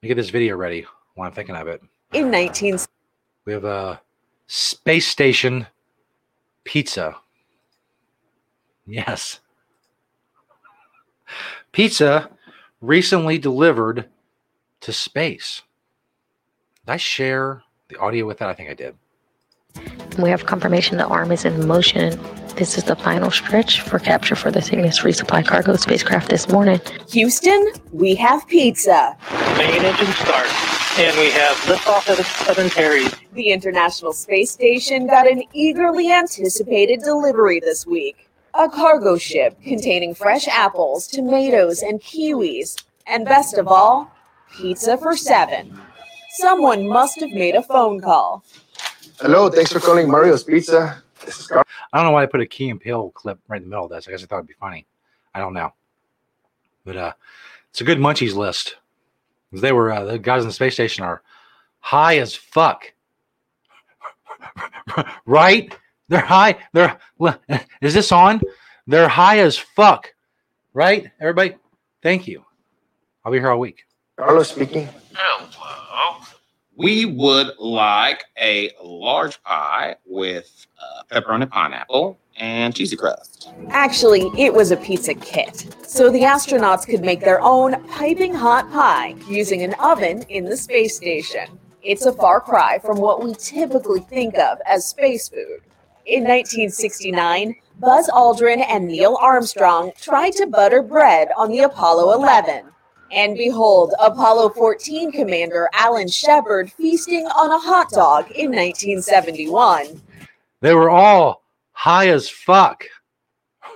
me 0.00 0.08
get 0.08 0.14
this 0.14 0.30
video 0.30 0.56
ready 0.56 0.86
while 1.16 1.28
I'm 1.28 1.34
thinking 1.34 1.54
of 1.54 1.68
it. 1.68 1.82
In 2.14 2.30
19... 2.30 2.78
We 3.44 3.52
have 3.52 3.64
a 3.64 4.00
space 4.46 5.06
station 5.06 5.66
pizza. 6.64 7.14
Yes. 8.86 9.40
Pizza 11.72 12.30
recently 12.80 13.38
delivered 13.38 14.08
to 14.80 14.92
space. 14.92 15.62
Did 16.86 16.92
I 16.92 16.96
share 16.96 17.62
the 17.88 17.98
audio 17.98 18.26
with 18.26 18.38
that? 18.38 18.48
I 18.48 18.54
think 18.54 18.70
I 18.70 18.74
did. 18.74 18.94
We 20.18 20.30
have 20.30 20.46
confirmation 20.46 20.96
the 20.96 21.06
arm 21.06 21.30
is 21.30 21.44
in 21.44 21.66
motion. 21.66 22.18
This 22.56 22.76
is 22.76 22.84
the 22.84 22.96
final 22.96 23.30
stretch 23.30 23.82
for 23.82 23.98
capture 23.98 24.34
for 24.34 24.50
the 24.50 24.60
Cygnus 24.60 25.00
resupply 25.00 25.46
cargo 25.46 25.76
spacecraft 25.76 26.30
this 26.30 26.48
morning. 26.48 26.80
Houston, 27.10 27.72
we 27.92 28.16
have 28.16 28.46
pizza. 28.48 29.16
Main 29.56 29.84
engine 29.84 30.12
start. 30.14 30.48
And 30.98 31.16
we 31.16 31.30
have 31.30 31.56
liftoff 31.58 32.08
at 32.08 32.24
Southern 32.26 32.68
Terry's. 32.68 33.14
The 33.34 33.50
International 33.50 34.12
Space 34.12 34.50
Station 34.50 35.06
got 35.06 35.30
an 35.30 35.44
eagerly 35.52 36.10
anticipated 36.10 37.00
delivery 37.00 37.60
this 37.60 37.86
week. 37.86 38.27
A 38.58 38.68
cargo 38.68 39.16
ship 39.16 39.56
containing 39.62 40.14
fresh 40.14 40.48
apples, 40.48 41.06
tomatoes, 41.06 41.82
and 41.82 42.00
kiwis. 42.00 42.82
And 43.06 43.24
best 43.24 43.56
of 43.56 43.68
all, 43.68 44.10
pizza 44.52 44.98
for 44.98 45.16
seven. 45.16 45.78
Someone 46.30 46.88
must 46.88 47.20
have 47.20 47.30
made 47.30 47.54
a 47.54 47.62
phone 47.62 48.00
call. 48.00 48.44
Hello, 49.20 49.48
thanks 49.48 49.72
for 49.72 49.80
calling 49.80 50.10
Mario's 50.10 50.44
Pizza. 50.44 51.02
This 51.24 51.38
is 51.40 51.46
Carl. 51.46 51.64
I 51.92 51.98
don't 51.98 52.06
know 52.06 52.12
why 52.12 52.24
I 52.24 52.26
put 52.26 52.40
a 52.40 52.46
Key 52.46 52.70
and 52.70 52.80
Peele 52.80 53.10
clip 53.10 53.38
right 53.48 53.58
in 53.58 53.64
the 53.64 53.70
middle 53.70 53.84
of 53.86 53.90
this. 53.90 54.08
I 54.08 54.10
guess 54.10 54.22
I 54.22 54.26
thought 54.26 54.38
it'd 54.38 54.48
be 54.48 54.54
funny. 54.54 54.86
I 55.34 55.40
don't 55.40 55.54
know. 55.54 55.72
But 56.84 56.96
uh, 56.96 57.12
it's 57.70 57.80
a 57.80 57.84
good 57.84 57.98
munchies 57.98 58.34
list. 58.34 58.76
'Cause 59.50 59.60
They 59.62 59.72
were 59.72 59.92
uh, 59.92 60.04
the 60.04 60.18
guys 60.18 60.42
in 60.42 60.48
the 60.48 60.52
space 60.52 60.74
station 60.74 61.04
are 61.04 61.22
high 61.80 62.18
as 62.18 62.34
fuck. 62.34 62.92
right? 65.26 65.74
They're 66.08 66.20
high. 66.20 66.56
They're 66.72 66.98
is 67.80 67.94
this 67.94 68.12
on? 68.12 68.40
They're 68.86 69.08
high 69.08 69.38
as 69.38 69.58
fuck. 69.58 70.12
Right? 70.72 71.10
Everybody? 71.20 71.56
Thank 72.02 72.26
you. 72.26 72.44
I'll 73.24 73.32
be 73.32 73.38
here 73.38 73.50
all 73.50 73.58
week. 73.58 73.84
Carlos 74.16 74.50
speaking. 74.50 74.88
Hello. 75.14 75.48
We 76.76 77.06
would 77.06 77.58
like 77.58 78.24
a 78.40 78.70
large 78.80 79.42
pie 79.42 79.96
with 80.06 80.66
uh, 80.80 81.02
pepperoni 81.10 81.50
pineapple 81.50 82.16
and 82.36 82.72
cheesy 82.72 82.96
crust. 82.96 83.50
Actually, 83.70 84.30
it 84.38 84.54
was 84.54 84.70
a 84.70 84.76
pizza 84.76 85.12
kit, 85.14 85.74
so 85.84 86.08
the 86.08 86.20
astronauts 86.20 86.86
could 86.86 87.00
make 87.00 87.18
their 87.18 87.40
own 87.40 87.82
piping 87.88 88.32
hot 88.32 88.70
pie 88.70 89.16
using 89.26 89.62
an 89.62 89.74
oven 89.80 90.22
in 90.28 90.44
the 90.44 90.56
space 90.56 90.96
station. 90.96 91.48
It's 91.82 92.06
a 92.06 92.12
far 92.12 92.40
cry 92.40 92.78
from 92.78 92.98
what 92.98 93.24
we 93.24 93.34
typically 93.34 94.00
think 94.00 94.38
of 94.38 94.58
as 94.64 94.86
space 94.86 95.28
food. 95.28 95.62
In 96.08 96.22
1969, 96.22 97.54
Buzz 97.80 98.08
Aldrin 98.08 98.64
and 98.66 98.88
Neil 98.88 99.18
Armstrong 99.20 99.92
tried 100.00 100.32
to 100.36 100.46
butter 100.46 100.80
bread 100.80 101.28
on 101.36 101.50
the 101.50 101.58
Apollo 101.60 102.14
11. 102.14 102.64
And 103.12 103.36
behold, 103.36 103.92
Apollo 104.00 104.54
14 104.54 105.12
commander 105.12 105.68
Alan 105.74 106.08
Shepard 106.08 106.72
feasting 106.72 107.26
on 107.26 107.50
a 107.50 107.58
hot 107.58 107.90
dog 107.90 108.30
in 108.30 108.50
1971. 108.50 110.00
They 110.62 110.72
were 110.72 110.88
all 110.88 111.42
high 111.72 112.08
as 112.08 112.30
fuck. 112.30 112.84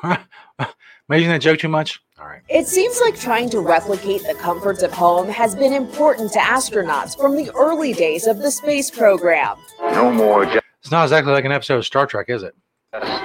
Making 1.10 1.28
that 1.28 1.42
joke 1.42 1.58
too 1.58 1.68
much? 1.68 2.00
All 2.18 2.28
right. 2.28 2.40
It 2.48 2.66
seems 2.66 2.98
like 3.02 3.20
trying 3.20 3.50
to 3.50 3.60
replicate 3.60 4.22
the 4.22 4.34
comforts 4.40 4.82
of 4.82 4.90
home 4.90 5.28
has 5.28 5.54
been 5.54 5.74
important 5.74 6.32
to 6.32 6.38
astronauts 6.38 7.14
from 7.14 7.36
the 7.36 7.50
early 7.54 7.92
days 7.92 8.26
of 8.26 8.38
the 8.38 8.50
space 8.50 8.90
program. 8.90 9.58
No 9.80 10.10
more 10.10 10.46
just 10.46 10.61
It's 10.82 10.90
not 10.90 11.04
exactly 11.04 11.32
like 11.32 11.44
an 11.44 11.52
episode 11.52 11.76
of 11.76 11.86
Star 11.86 12.06
Trek, 12.06 12.26
is 12.28 12.42
it? 12.42 12.54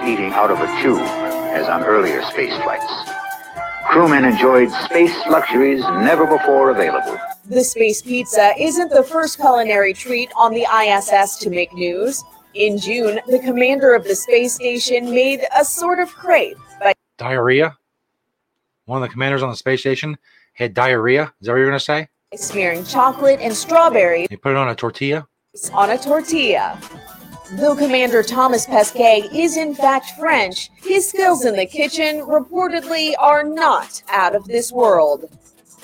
eating 0.05 0.31
out 0.31 0.51
of 0.51 0.59
a 0.61 0.81
tube 0.81 1.01
as 1.01 1.67
on 1.67 1.83
earlier 1.83 2.21
space 2.23 2.55
flights. 2.61 2.85
Crewmen 3.89 4.23
enjoyed 4.25 4.69
space 4.71 5.13
luxuries 5.27 5.81
never 5.81 6.25
before 6.27 6.69
available. 6.69 7.17
The 7.49 7.63
space 7.63 8.01
pizza 8.01 8.53
isn't 8.59 8.89
the 8.89 9.03
first 9.03 9.37
culinary 9.39 9.93
treat 9.93 10.29
on 10.37 10.53
the 10.53 10.65
ISS 10.71 11.37
to 11.39 11.49
make 11.49 11.73
news. 11.73 12.23
In 12.53 12.77
June, 12.77 13.19
the 13.27 13.39
commander 13.39 13.93
of 13.95 14.03
the 14.03 14.15
space 14.15 14.53
station 14.53 15.09
made 15.09 15.41
a 15.59 15.65
sort 15.65 15.99
of 15.99 16.13
crepe 16.13 16.57
by 16.79 16.93
Diarrhea? 17.17 17.75
One 18.85 19.01
of 19.01 19.09
the 19.09 19.11
commanders 19.11 19.41
on 19.43 19.49
the 19.49 19.55
space 19.57 19.79
station 19.81 20.15
had 20.53 20.73
diarrhea? 20.75 21.33
Is 21.41 21.47
that 21.47 21.53
what 21.53 21.57
you're 21.57 21.67
going 21.67 21.79
to 21.79 21.83
say? 21.83 22.07
smearing 22.35 22.85
chocolate 22.85 23.39
and 23.41 23.53
strawberries 23.53 24.27
You 24.29 24.37
put 24.37 24.51
it 24.51 24.57
on 24.57 24.69
a 24.69 24.75
tortilla? 24.75 25.27
on 25.73 25.89
a 25.89 25.97
tortilla. 25.97 26.79
Though 27.53 27.75
Commander 27.75 28.23
Thomas 28.23 28.65
Pesquet 28.65 29.29
is 29.33 29.55
in 29.55 29.73
fact 29.73 30.11
French, 30.19 30.69
his 30.75 31.07
skills 31.09 31.45
in 31.45 31.55
the 31.55 31.65
kitchen 31.65 32.17
reportedly 32.21 33.13
are 33.19 33.43
not 33.43 34.03
out 34.09 34.35
of 34.35 34.45
this 34.45 34.71
world. 34.71 35.29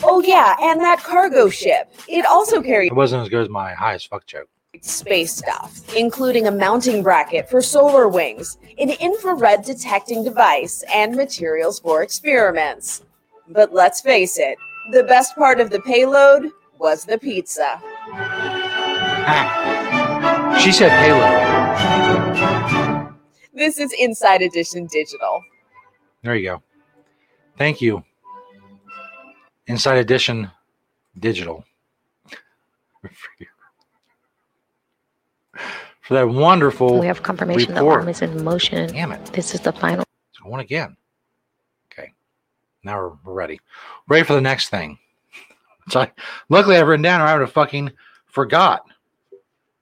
Oh 0.03 0.21
yeah, 0.21 0.55
and 0.61 0.81
that 0.81 1.01
cargo 1.03 1.49
ship. 1.49 1.93
It 2.09 2.25
also 2.25 2.61
carried 2.61 2.91
It 2.91 2.95
wasn't 2.95 3.23
as 3.23 3.29
good 3.29 3.43
as 3.43 3.49
my 3.49 3.73
high 3.73 3.93
as 3.93 4.03
fuck 4.03 4.25
joke. 4.25 4.49
space 4.81 5.33
stuff, 5.35 5.79
including 5.95 6.47
a 6.47 6.51
mounting 6.51 7.01
bracket 7.01 7.49
for 7.49 7.61
solar 7.61 8.09
wings, 8.09 8.57
an 8.79 8.89
infrared 8.89 9.63
detecting 9.63 10.23
device, 10.23 10.83
and 10.93 11.15
materials 11.15 11.79
for 11.79 12.03
experiments. 12.03 13.03
But 13.47 13.73
let's 13.73 14.01
face 14.01 14.37
it, 14.37 14.57
the 14.91 15.03
best 15.03 15.35
part 15.35 15.61
of 15.61 15.69
the 15.69 15.79
payload 15.81 16.49
was 16.77 17.05
the 17.05 17.17
pizza. 17.17 17.79
Ah. 19.25 20.57
She 20.59 20.71
said 20.71 20.91
Halo. 20.91 21.52
This 23.53 23.77
is 23.77 23.93
Inside 23.93 24.41
Edition 24.41 24.87
Digital. 24.87 25.41
There 26.23 26.35
you 26.35 26.49
go. 26.49 26.63
Thank 27.57 27.81
you. 27.81 28.03
Inside 29.67 29.97
Edition 29.97 30.49
Digital. 31.19 31.63
For 36.01 36.15
that 36.15 36.27
wonderful 36.27 36.99
We 36.99 37.05
have 37.05 37.23
confirmation 37.23 37.73
the 37.73 37.81
report. 37.81 37.99
arm 38.01 38.09
is 38.09 38.21
in 38.21 38.43
motion. 38.43 38.91
Damn 38.91 39.11
it. 39.11 39.25
This 39.27 39.53
is 39.53 39.61
the 39.61 39.71
final. 39.71 40.03
It's 40.31 40.39
going 40.39 40.59
again. 40.61 40.97
Okay. 41.91 42.11
Now 42.83 42.97
we're, 42.97 43.11
we're 43.23 43.33
ready. 43.33 43.59
Ready 44.07 44.23
for 44.25 44.33
the 44.33 44.41
next 44.41 44.69
thing. 44.69 44.97
So 45.89 45.99
I, 45.99 46.11
luckily 46.47 46.77
I've 46.77 46.87
written 46.87 47.03
down 47.03 47.19
or 47.19 47.25
I 47.25 47.33
would 47.33 47.41
have 47.41 47.51
fucking 47.51 47.91
forgot. 48.27 48.83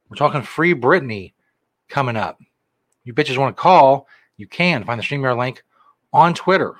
We're 0.10 0.16
talking 0.16 0.42
free 0.42 0.74
Britney 0.74 1.34
coming 1.90 2.16
up. 2.16 2.40
You 3.04 3.14
bitches 3.14 3.38
want 3.38 3.56
to 3.56 3.62
call, 3.62 4.08
you 4.38 4.48
can 4.48 4.84
find 4.84 5.00
the 5.00 5.04
StreamYard 5.04 5.38
link 5.38 5.64
on 6.14 6.34
Twitter. 6.34 6.76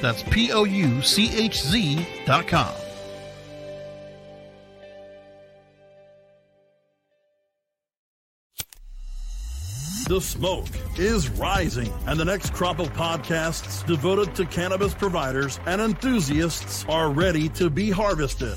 That's 0.00 0.22
P 0.24 0.52
O 0.52 0.64
U 0.64 1.02
C 1.02 1.30
H 1.36 1.62
Z 1.62 2.06
dot 2.26 2.46
com. 2.46 2.72
The 10.06 10.20
smoke 10.20 10.68
is 10.98 11.30
rising, 11.30 11.90
and 12.06 12.20
the 12.20 12.26
next 12.26 12.52
crop 12.52 12.78
of 12.78 12.92
podcasts 12.92 13.86
devoted 13.86 14.34
to 14.34 14.44
cannabis 14.44 14.92
providers 14.92 15.58
and 15.64 15.80
enthusiasts 15.80 16.84
are 16.90 17.10
ready 17.10 17.48
to 17.50 17.70
be 17.70 17.90
harvested. 17.90 18.54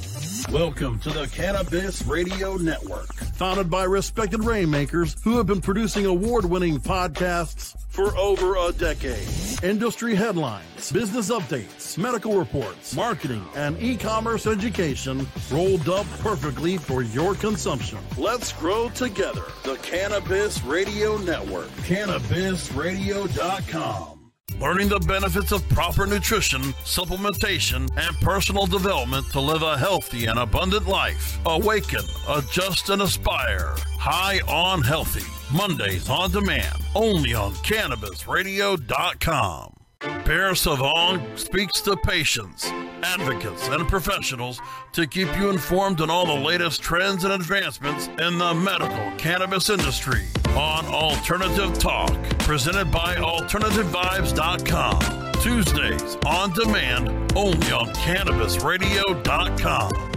Welcome 0.51 0.99
to 0.99 1.09
the 1.09 1.25
Cannabis 1.27 2.05
Radio 2.05 2.57
Network, 2.57 3.13
founded 3.13 3.69
by 3.69 3.85
respected 3.85 4.43
rainmakers 4.43 5.15
who 5.23 5.37
have 5.37 5.47
been 5.47 5.61
producing 5.61 6.05
award 6.05 6.43
winning 6.43 6.81
podcasts 6.81 7.73
for 7.87 8.15
over 8.17 8.57
a 8.57 8.73
decade. 8.73 9.46
Industry 9.63 10.13
headlines, 10.13 10.91
business 10.91 11.31
updates, 11.31 11.97
medical 11.97 12.37
reports, 12.37 12.95
marketing, 12.95 13.43
and 13.55 13.75
e 13.81 13.97
commerce 13.97 14.45
education 14.45 15.25
rolled 15.51 15.89
up 15.89 16.05
perfectly 16.19 16.77
for 16.77 17.01
your 17.01 17.33
consumption. 17.33 17.97
Let's 18.19 18.53
grow 18.53 18.89
together. 18.89 19.45
The 19.63 19.77
Cannabis 19.77 20.63
Radio 20.63 21.17
Network, 21.17 21.69
CannabisRadio.com. 21.87 24.31
Learning 24.59 24.89
the 24.89 24.99
benefits 24.99 25.51
of 25.51 25.67
proper 25.69 26.05
nutrition, 26.05 26.61
supplementation, 26.83 27.89
and 27.97 28.15
personal 28.17 28.67
development 28.67 29.25
to 29.31 29.39
live 29.39 29.63
a 29.63 29.75
healthy 29.77 30.27
and 30.27 30.37
abundant 30.37 30.87
life. 30.87 31.39
Awaken, 31.47 32.03
adjust, 32.29 32.89
and 32.89 33.01
aspire. 33.01 33.73
High 33.97 34.39
on 34.47 34.83
healthy. 34.83 35.25
Mondays 35.51 36.09
on 36.09 36.31
demand. 36.31 36.81
Only 36.95 37.33
on 37.33 37.51
CannabisRadio.com. 37.53 39.73
Bear 39.99 40.51
Savong 40.51 41.37
speaks 41.37 41.81
to 41.81 41.97
patients, 41.97 42.69
advocates, 43.01 43.67
and 43.69 43.87
professionals 43.87 44.61
to 44.93 45.07
keep 45.07 45.27
you 45.37 45.49
informed 45.49 46.01
on 46.01 46.11
all 46.11 46.27
the 46.27 46.33
latest 46.33 46.81
trends 46.81 47.23
and 47.23 47.31
advancements 47.33 48.07
in 48.07 48.37
the 48.37 48.53
medical 48.53 49.11
cannabis 49.17 49.69
industry 49.69 50.25
on 50.49 50.85
Alternative 50.85 51.73
Talk, 51.79 52.11
presented 52.39 52.91
by 52.91 53.15
AlternativeVibes.com. 53.15 55.31
Tuesdays 55.41 56.17
on 56.25 56.51
demand 56.53 57.09
only 57.35 57.71
on 57.71 57.87
CannabisRadio.com. 57.93 60.16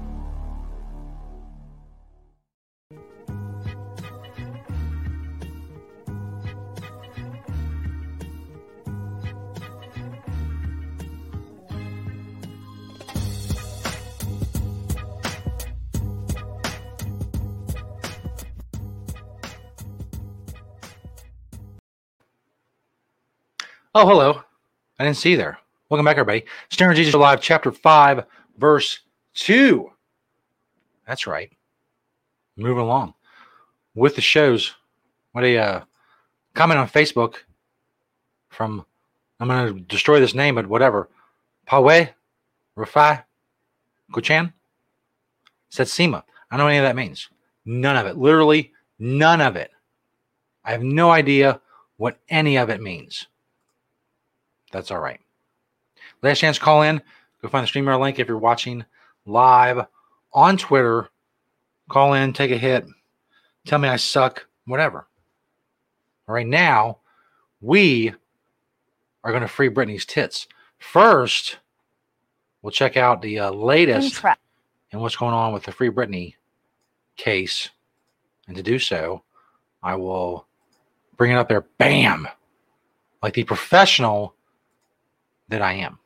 Oh, 23.93 24.07
hello. 24.07 24.41
I 24.99 25.03
didn't 25.03 25.17
see 25.17 25.31
you 25.31 25.37
there. 25.37 25.59
Welcome 25.89 26.05
back, 26.05 26.15
everybody. 26.15 26.45
Stoner 26.69 26.93
Jesus 26.93 27.13
Live, 27.13 27.41
chapter 27.41 27.73
5, 27.73 28.23
verse 28.57 29.01
2. 29.33 29.91
That's 31.05 31.27
right. 31.27 31.51
Moving 32.55 32.83
along 32.83 33.15
with 33.93 34.15
the 34.15 34.21
shows. 34.21 34.73
What 35.33 35.43
a 35.43 35.57
uh, 35.57 35.81
comment 36.53 36.79
on 36.79 36.87
Facebook 36.87 37.39
from, 38.47 38.85
I'm 39.41 39.49
going 39.49 39.75
to 39.75 39.81
destroy 39.81 40.21
this 40.21 40.33
name, 40.33 40.55
but 40.55 40.67
whatever. 40.67 41.09
Pawe 41.67 42.13
Rafai 42.77 43.25
Kochan? 44.13 44.53
Said 45.67 45.89
SEMA. 45.89 46.23
I 46.49 46.55
don't 46.55 46.59
know 46.59 46.63
what 46.63 46.69
any 46.69 46.79
of 46.79 46.85
that 46.85 46.95
means. 46.95 47.27
None 47.65 47.97
of 47.97 48.05
it. 48.05 48.17
Literally 48.17 48.71
none 48.99 49.41
of 49.41 49.57
it. 49.57 49.71
I 50.63 50.71
have 50.71 50.81
no 50.81 51.11
idea 51.11 51.59
what 51.97 52.19
any 52.29 52.57
of 52.57 52.69
it 52.69 52.81
means. 52.81 53.27
That's 54.71 54.91
all 54.91 54.99
right. 54.99 55.19
Last 56.21 56.39
chance 56.39 56.57
to 56.57 56.63
call 56.63 56.83
in. 56.83 57.01
Go 57.41 57.49
find 57.49 57.63
the 57.63 57.67
streamer 57.67 57.97
link 57.97 58.19
if 58.19 58.27
you're 58.27 58.37
watching 58.37 58.85
live 59.25 59.85
on 60.33 60.57
Twitter. 60.57 61.09
Call 61.89 62.13
in, 62.13 62.31
take 62.31 62.51
a 62.51 62.57
hit, 62.57 62.85
tell 63.65 63.79
me 63.79 63.89
I 63.89 63.97
suck, 63.97 64.47
whatever. 64.65 65.07
Right 66.27 66.47
now, 66.47 66.99
we 67.59 68.13
are 69.23 69.31
going 69.31 69.41
to 69.41 69.47
free 69.47 69.69
Britney's 69.69 70.05
tits. 70.05 70.47
First, 70.79 71.57
we'll 72.61 72.71
check 72.71 72.95
out 72.95 73.21
the 73.21 73.39
uh, 73.39 73.51
latest 73.51 74.23
and 74.91 75.01
what's 75.01 75.15
going 75.15 75.33
on 75.33 75.53
with 75.53 75.63
the 75.63 75.71
Free 75.71 75.89
Britney 75.89 76.35
case. 77.17 77.69
And 78.47 78.55
to 78.55 78.63
do 78.63 78.79
so, 78.79 79.23
I 79.83 79.95
will 79.95 80.47
bring 81.17 81.31
it 81.31 81.35
up 81.35 81.49
there, 81.49 81.65
bam, 81.77 82.27
like 83.21 83.33
the 83.33 83.43
professional 83.43 84.35
that 85.51 85.61
I 85.61 85.73
am. 85.73 85.97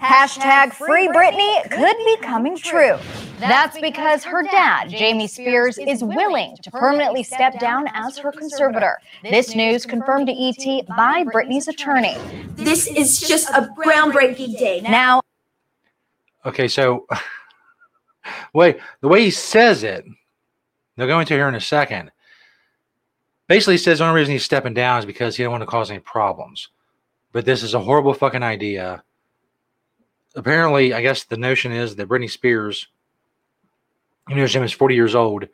Hashtag 0.00 0.72
Free 0.72 1.08
Britney 1.08 1.70
could 1.70 1.96
be 2.04 2.16
coming 2.18 2.56
true. 2.56 2.96
That's 3.38 3.78
because 3.78 4.24
her 4.24 4.42
dad, 4.42 4.88
Jamie 4.88 5.26
Spears, 5.26 5.78
is 5.78 6.02
willing 6.02 6.56
to 6.62 6.70
permanently 6.70 7.22
step 7.22 7.58
down 7.58 7.86
as 7.92 8.18
her 8.18 8.32
conservator. 8.32 8.98
This 9.22 9.54
news 9.54 9.86
confirmed 9.86 10.26
to 10.28 10.32
ET 10.32 10.86
by 10.88 11.24
Britney's 11.24 11.68
attorney. 11.68 12.16
This 12.54 12.86
is 12.86 13.20
just 13.20 13.48
a 13.50 13.68
groundbreaking 13.76 14.58
day. 14.58 14.80
Now, 14.80 15.22
Okay, 16.46 16.68
so 16.68 17.06
wait, 18.54 18.78
the 19.00 19.08
way 19.08 19.24
he 19.24 19.30
says 19.32 19.82
it, 19.82 20.06
they'll 20.96 21.08
go 21.08 21.18
into 21.18 21.34
here 21.34 21.48
in 21.48 21.56
a 21.56 21.60
second. 21.60 22.12
Basically, 23.48 23.74
he 23.74 23.78
says 23.78 23.98
the 23.98 24.04
only 24.04 24.20
reason 24.20 24.32
he's 24.32 24.44
stepping 24.44 24.72
down 24.74 25.00
is 25.00 25.04
because 25.04 25.36
he 25.36 25.42
don't 25.42 25.52
want 25.52 25.62
to 25.62 25.66
cause 25.66 25.90
any 25.90 26.00
problems. 26.00 26.68
But 27.36 27.44
this 27.44 27.62
is 27.62 27.74
a 27.74 27.80
horrible 27.80 28.14
fucking 28.14 28.42
idea. 28.42 29.02
Apparently, 30.34 30.94
I 30.94 31.02
guess 31.02 31.24
the 31.24 31.36
notion 31.36 31.70
is 31.70 31.94
that 31.96 32.08
Britney 32.08 32.30
Spears, 32.30 32.88
you 34.26 34.36
know, 34.36 34.46
she 34.46 34.58
was 34.58 34.72
40 34.72 34.94
years 34.94 35.14
old. 35.14 35.46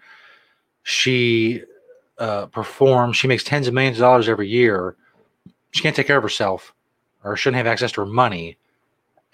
She 0.85 1.61
uh, 2.18 2.47
performs, 2.47 3.16
she 3.16 3.27
makes 3.27 3.42
tens 3.42 3.66
of 3.66 3.75
millions 3.75 3.97
of 3.97 4.03
dollars 4.03 4.29
every 4.29 4.49
year. 4.49 4.95
She 5.73 5.83
can't 5.83 5.97
take 5.97 6.07
care 6.07 6.18
of 6.18 6.23
herself 6.23 6.73
or 7.25 7.35
shouldn't 7.35 7.57
have 7.57 7.66
access 7.66 7.90
to 7.92 8.03
her 8.03 8.07
money 8.07 8.59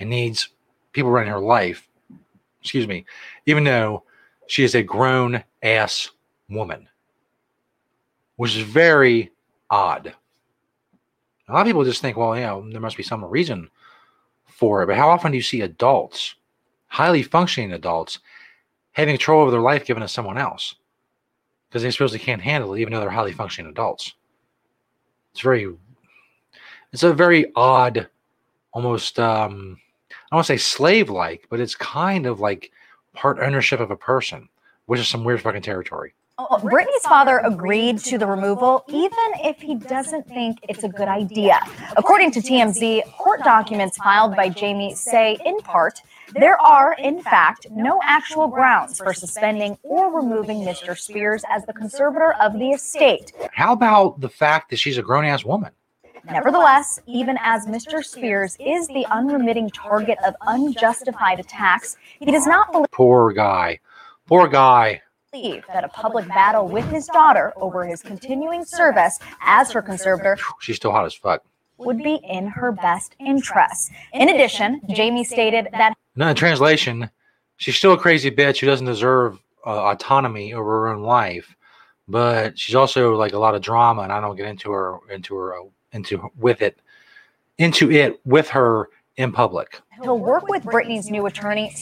and 0.00 0.08
needs 0.08 0.48
people 0.92 1.10
running 1.10 1.30
her 1.30 1.40
life. 1.40 1.86
Excuse 2.62 2.88
me, 2.88 3.04
even 3.44 3.64
though 3.64 4.04
she 4.46 4.64
is 4.64 4.74
a 4.74 4.82
grown 4.82 5.44
ass 5.62 6.12
woman, 6.48 6.88
which 8.36 8.56
is 8.56 8.62
very 8.62 9.32
odd. 9.68 10.14
A 11.48 11.52
lot 11.52 11.60
of 11.62 11.66
people 11.66 11.84
just 11.84 12.02
think, 12.02 12.16
well, 12.16 12.36
you 12.36 12.42
know, 12.42 12.68
there 12.70 12.80
must 12.80 12.96
be 12.96 13.02
some 13.02 13.24
reason 13.24 13.70
for 14.46 14.82
it. 14.82 14.86
But 14.86 14.96
how 14.96 15.08
often 15.08 15.32
do 15.32 15.36
you 15.36 15.42
see 15.42 15.62
adults, 15.62 16.34
highly 16.88 17.22
functioning 17.22 17.72
adults, 17.72 18.18
having 18.92 19.14
control 19.14 19.42
over 19.42 19.50
their 19.50 19.60
life 19.60 19.86
given 19.86 20.02
to 20.02 20.08
someone 20.08 20.36
else? 20.36 20.74
Because 21.68 21.82
they 21.82 21.90
supposedly 21.90 22.24
can't 22.24 22.42
handle 22.42 22.74
it, 22.74 22.80
even 22.80 22.92
though 22.92 23.00
they're 23.00 23.10
highly 23.10 23.32
functioning 23.32 23.70
adults. 23.70 24.14
It's 25.32 25.40
very, 25.40 25.74
it's 26.92 27.02
a 27.02 27.12
very 27.12 27.50
odd, 27.54 28.08
almost, 28.72 29.18
um, 29.18 29.78
I 30.10 30.14
don't 30.30 30.36
want 30.38 30.46
to 30.46 30.52
say 30.52 30.58
slave 30.58 31.08
like, 31.08 31.46
but 31.48 31.60
it's 31.60 31.74
kind 31.74 32.26
of 32.26 32.40
like 32.40 32.72
part 33.14 33.38
ownership 33.38 33.80
of 33.80 33.90
a 33.90 33.96
person, 33.96 34.48
which 34.86 35.00
is 35.00 35.08
some 35.08 35.24
weird 35.24 35.40
fucking 35.40 35.62
territory. 35.62 36.14
Oh, 36.40 36.46
oh, 36.52 36.58
Britney's 36.58 37.02
father 37.02 37.38
agreed 37.38 37.98
to 38.04 38.16
the 38.16 38.24
removal, 38.24 38.84
even 38.86 39.18
if 39.42 39.60
he 39.60 39.74
doesn't 39.74 40.24
think 40.28 40.58
it's 40.68 40.84
a 40.84 40.88
good 40.88 41.08
idea. 41.08 41.58
According 41.96 42.30
to 42.30 42.40
TMZ, 42.40 43.10
court 43.16 43.42
documents 43.42 43.96
filed 43.96 44.36
by 44.36 44.48
Jamie 44.48 44.94
say, 44.94 45.36
in 45.44 45.58
part, 45.58 46.00
there 46.34 46.56
are, 46.60 46.92
in 46.92 47.20
fact, 47.20 47.66
no 47.72 48.00
actual 48.04 48.46
grounds 48.46 48.98
for 48.98 49.12
suspending 49.12 49.76
or 49.82 50.14
removing 50.14 50.60
Mr. 50.60 50.96
Spears 50.96 51.42
as 51.50 51.66
the 51.66 51.72
conservator 51.72 52.34
of 52.34 52.56
the 52.56 52.68
estate. 52.68 53.32
How 53.52 53.72
about 53.72 54.20
the 54.20 54.28
fact 54.28 54.70
that 54.70 54.76
she's 54.76 54.96
a 54.96 55.02
grown 55.02 55.24
ass 55.24 55.44
woman? 55.44 55.72
Nevertheless, 56.24 57.00
even 57.06 57.36
as 57.42 57.66
Mr. 57.66 58.04
Spears 58.04 58.56
is 58.60 58.86
the 58.86 59.06
unremitting 59.10 59.70
target 59.70 60.18
of 60.24 60.36
unjustified 60.42 61.40
attacks, 61.40 61.96
he 62.20 62.30
does 62.30 62.46
not 62.46 62.70
believe. 62.70 62.92
Poor 62.92 63.32
guy. 63.32 63.80
Poor 64.28 64.46
guy. 64.46 65.02
Believe 65.40 65.64
that 65.72 65.84
a 65.84 65.88
public 65.88 66.26
battle 66.26 66.66
with 66.66 66.84
his 66.90 67.06
daughter 67.06 67.52
over 67.56 67.84
his 67.86 68.02
continuing 68.02 68.64
service 68.64 69.18
as 69.40 69.70
her 69.70 69.80
conservator 69.80 70.36
She's 70.60 70.76
still 70.76 70.90
hot 70.90 71.06
as 71.06 71.14
fuck. 71.14 71.44
would 71.76 71.98
be 71.98 72.18
in 72.28 72.48
her 72.48 72.72
best 72.72 73.14
interest. 73.20 73.92
In 74.12 74.30
addition, 74.30 74.80
Jamie 74.88 75.22
stated 75.22 75.68
that 75.72 75.94
No, 76.16 76.28
in 76.28 76.34
translation, 76.34 77.08
she's 77.56 77.76
still 77.76 77.92
a 77.92 77.98
crazy 77.98 78.32
bitch 78.32 78.58
who 78.58 78.66
doesn't 78.66 78.86
deserve 78.86 79.38
uh, 79.64 79.90
autonomy 79.90 80.54
over 80.54 80.80
her 80.80 80.88
own 80.88 81.02
life, 81.02 81.54
but 82.08 82.58
she's 82.58 82.74
also 82.74 83.14
like 83.14 83.32
a 83.32 83.38
lot 83.38 83.54
of 83.54 83.62
drama, 83.62 84.02
and 84.02 84.12
I 84.12 84.20
don't 84.20 84.36
get 84.36 84.48
into 84.48 84.72
her 84.72 84.98
into 85.08 85.36
her 85.36 85.56
uh, 85.56 85.64
into 85.92 86.30
with 86.36 86.62
it 86.62 86.80
into 87.58 87.92
it 87.92 88.20
with 88.24 88.48
her 88.48 88.88
in 89.16 89.30
public. 89.30 89.80
he'll 90.02 90.18
work 90.18 90.48
with 90.48 90.64
Britney's 90.64 91.10
new 91.10 91.26
attorney 91.26 91.72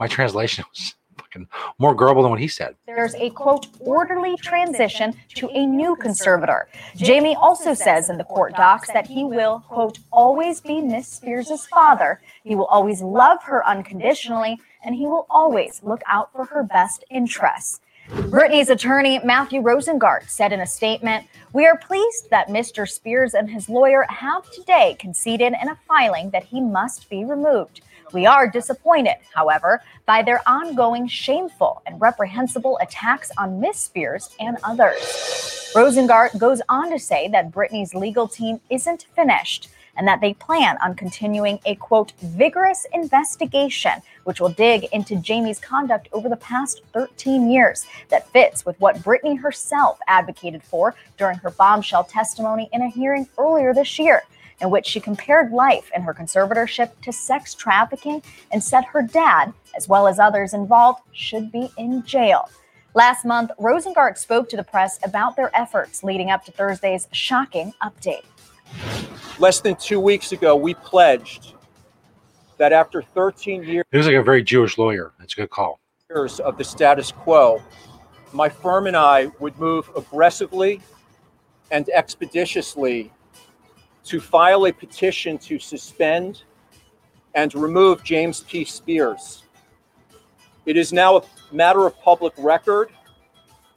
My 0.00 0.08
translation 0.08 0.64
was 0.72 0.95
fucking 1.36 1.48
more 1.78 1.94
garbled 1.94 2.24
than 2.24 2.30
what 2.30 2.40
he 2.40 2.48
said. 2.48 2.74
there's 2.86 3.14
a 3.16 3.30
quote 3.30 3.66
orderly 3.80 4.36
transition 4.36 5.14
to 5.34 5.48
a 5.50 5.66
new 5.66 5.96
conservator. 5.96 6.68
Jamie 6.96 7.36
also 7.36 7.74
says 7.74 8.10
in 8.10 8.18
the 8.18 8.24
court 8.24 8.54
docs 8.56 8.90
that 8.92 9.06
he 9.06 9.24
will 9.24 9.60
quote 9.68 9.98
always 10.10 10.60
be 10.60 10.80
Miss 10.80 11.08
Spears' 11.08 11.66
father. 11.66 12.20
He 12.44 12.54
will 12.54 12.66
always 12.66 13.02
love 13.02 13.42
her 13.44 13.66
unconditionally 13.66 14.58
and 14.84 14.94
he 14.94 15.06
will 15.06 15.26
always 15.28 15.80
look 15.82 16.02
out 16.06 16.32
for 16.32 16.44
her 16.46 16.62
best 16.62 17.04
interests. 17.10 17.80
Britney's 18.08 18.68
attorney, 18.68 19.18
Matthew 19.24 19.60
Rosengart, 19.60 20.30
said 20.30 20.52
in 20.52 20.60
a 20.60 20.66
statement 20.66 21.26
We 21.52 21.66
are 21.66 21.76
pleased 21.76 22.30
that 22.30 22.46
Mr. 22.46 22.88
Spears 22.88 23.34
and 23.34 23.50
his 23.50 23.68
lawyer 23.68 24.06
have 24.08 24.48
today 24.52 24.96
conceded 25.00 25.54
in 25.60 25.68
a 25.68 25.78
filing 25.88 26.30
that 26.30 26.44
he 26.44 26.60
must 26.60 27.10
be 27.10 27.24
removed. 27.24 27.80
We 28.12 28.24
are 28.26 28.48
disappointed, 28.48 29.16
however, 29.34 29.82
by 30.06 30.22
their 30.22 30.40
ongoing 30.48 31.08
shameful 31.08 31.82
and 31.86 32.00
reprehensible 32.00 32.78
attacks 32.80 33.30
on 33.36 33.60
Miss 33.60 33.78
Spears 33.78 34.34
and 34.38 34.56
others. 34.62 35.72
Rosengart 35.74 36.38
goes 36.38 36.62
on 36.68 36.90
to 36.90 36.98
say 36.98 37.28
that 37.28 37.50
Britney's 37.50 37.94
legal 37.94 38.28
team 38.28 38.60
isn't 38.70 39.06
finished 39.14 39.68
and 39.96 40.06
that 40.06 40.20
they 40.20 40.34
plan 40.34 40.76
on 40.82 40.94
continuing 40.94 41.58
a 41.64 41.74
quote 41.74 42.12
vigorous 42.22 42.86
investigation 42.92 43.92
which 44.24 44.40
will 44.40 44.50
dig 44.50 44.84
into 44.92 45.16
Jamie's 45.16 45.58
conduct 45.58 46.08
over 46.12 46.28
the 46.28 46.36
past 46.36 46.82
13 46.92 47.50
years 47.50 47.86
that 48.08 48.28
fits 48.30 48.64
with 48.64 48.78
what 48.80 49.02
Britney 49.02 49.38
herself 49.38 49.98
advocated 50.06 50.62
for 50.62 50.94
during 51.16 51.38
her 51.38 51.50
bombshell 51.50 52.04
testimony 52.04 52.68
in 52.72 52.82
a 52.82 52.88
hearing 52.88 53.28
earlier 53.38 53.72
this 53.72 53.98
year 53.98 54.22
in 54.60 54.70
which 54.70 54.86
she 54.86 55.00
compared 55.00 55.52
life 55.52 55.90
in 55.94 56.02
her 56.02 56.14
conservatorship 56.14 56.90
to 57.02 57.12
sex 57.12 57.54
trafficking 57.54 58.22
and 58.52 58.62
said 58.62 58.84
her 58.84 59.02
dad 59.02 59.52
as 59.76 59.88
well 59.88 60.06
as 60.06 60.18
others 60.18 60.54
involved 60.54 61.00
should 61.12 61.52
be 61.52 61.70
in 61.76 62.04
jail. 62.04 62.48
Last 62.94 63.26
month, 63.26 63.50
Rosengart 63.60 64.16
spoke 64.16 64.48
to 64.48 64.56
the 64.56 64.64
press 64.64 64.98
about 65.04 65.36
their 65.36 65.54
efforts 65.54 66.02
leading 66.02 66.30
up 66.30 66.44
to 66.46 66.52
Thursday's 66.52 67.08
shocking 67.12 67.74
update. 67.82 68.24
Less 69.38 69.60
than 69.60 69.76
two 69.76 70.00
weeks 70.00 70.32
ago, 70.32 70.56
we 70.56 70.72
pledged 70.72 71.52
that 72.56 72.72
after 72.72 73.02
13 73.02 73.64
years 73.64 73.84
He 73.90 73.98
was 73.98 74.06
like 74.06 74.16
a 74.16 74.22
very 74.22 74.42
Jewish 74.42 74.78
lawyer. 74.78 75.12
That's 75.18 75.34
a 75.34 75.36
good 75.36 75.50
call. 75.50 75.78
Years 76.08 76.40
of 76.40 76.56
the 76.56 76.64
status 76.64 77.12
quo, 77.12 77.62
my 78.32 78.48
firm 78.48 78.86
and 78.86 78.96
I 78.96 79.26
would 79.40 79.58
move 79.58 79.90
aggressively 79.94 80.80
and 81.70 81.88
expeditiously 81.90 83.12
to 84.06 84.20
file 84.20 84.66
a 84.66 84.72
petition 84.72 85.36
to 85.38 85.58
suspend 85.58 86.42
and 87.34 87.54
remove 87.54 88.02
James 88.02 88.40
P. 88.40 88.64
Spears. 88.64 89.42
It 90.64 90.76
is 90.76 90.92
now 90.92 91.18
a 91.18 91.22
matter 91.52 91.86
of 91.86 91.98
public 92.00 92.32
record, 92.38 92.90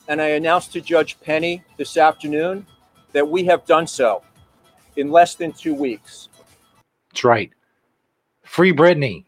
and 0.08 0.22
I 0.22 0.30
announced 0.30 0.72
to 0.74 0.82
Judge 0.82 1.20
Penny 1.20 1.64
this 1.78 1.98
afternoon 1.98 2.66
that 3.12 3.28
we 3.28 3.44
have 3.46 3.66
done 3.66 3.88
so 3.88 4.24
in 4.96 5.12
less 5.12 5.36
than 5.36 5.52
two 5.52 5.74
weeks. 5.74 6.30
That's 7.10 7.24
right. 7.24 7.52
Free 8.44 8.72
Britney. 8.72 9.26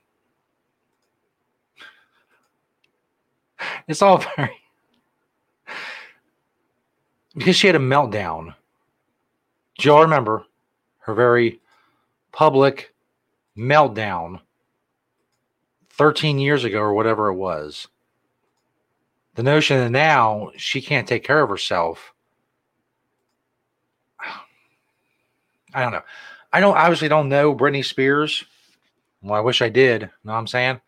It's 3.88 4.02
all 4.02 4.18
very 4.36 4.52
because 7.36 7.56
she 7.56 7.68
had 7.68 7.76
a 7.76 7.80
meltdown. 7.80 8.54
Do 9.78 9.90
y'all 9.90 10.02
remember 10.02 10.46
her 11.02 11.14
very 11.14 11.60
public 12.32 12.94
meltdown 13.58 14.40
13 15.90 16.40
years 16.40 16.64
ago 16.64 16.80
or 16.80 16.94
whatever 16.94 17.28
it 17.28 17.36
was. 17.36 17.88
The 19.36 19.44
notion 19.44 19.78
that 19.78 19.92
now 19.92 20.52
she 20.58 20.82
can't 20.82 21.08
take 21.08 21.24
care 21.24 21.42
of 21.42 21.50
herself. 21.50 22.14
I 25.74 25.82
don't 25.82 25.92
know. 25.92 26.04
I 26.54 26.60
don't 26.60 26.78
obviously 26.78 27.08
don't 27.08 27.30
know 27.30 27.56
Britney 27.56 27.86
Spears. 27.86 28.44
Well, 29.22 29.36
I 29.36 29.42
wish 29.42 29.62
I 29.62 29.70
did. 29.70 30.02
You 30.02 30.08
know 30.24 30.34
what 30.34 30.40
I'm 30.40 30.48
saying? 30.48 30.82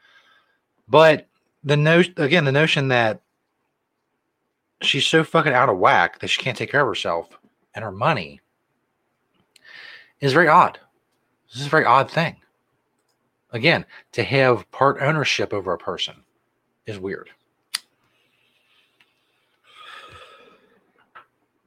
But 0.87 1.27
the 1.63 1.77
notion 1.77 2.13
again, 2.17 2.45
the 2.45 2.51
notion 2.51 2.89
that 2.89 3.21
she's 4.81 5.05
so 5.05 5.23
fucking 5.23 5.53
out 5.53 5.69
of 5.69 5.77
whack 5.77 6.19
that 6.19 6.27
she 6.27 6.41
can't 6.41 6.57
take 6.57 6.71
care 6.71 6.81
of 6.81 6.87
herself 6.87 7.29
and 7.73 7.83
her 7.83 7.91
money 7.91 8.41
is 10.23 10.33
very 10.33 10.47
odd. 10.47 10.79
This 11.49 11.59
is 11.59 11.67
a 11.67 11.69
very 11.69 11.83
odd 11.83 12.09
thing. 12.09 12.37
Again, 13.51 13.85
to 14.13 14.23
have 14.23 14.69
part 14.71 14.97
ownership 15.01 15.53
over 15.53 15.73
a 15.73 15.77
person 15.77 16.15
is 16.85 16.97
weird. 16.97 17.29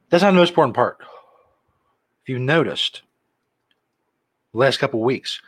That's 0.09 0.23
not 0.23 0.31
the 0.31 0.39
most 0.39 0.51
important 0.51 0.75
part. 0.75 0.99
If 2.23 2.31
you 2.31 2.39
noticed, 2.39 3.03
the 4.53 4.59
last 4.59 4.79
couple 4.79 5.01
weeks, 5.03 5.41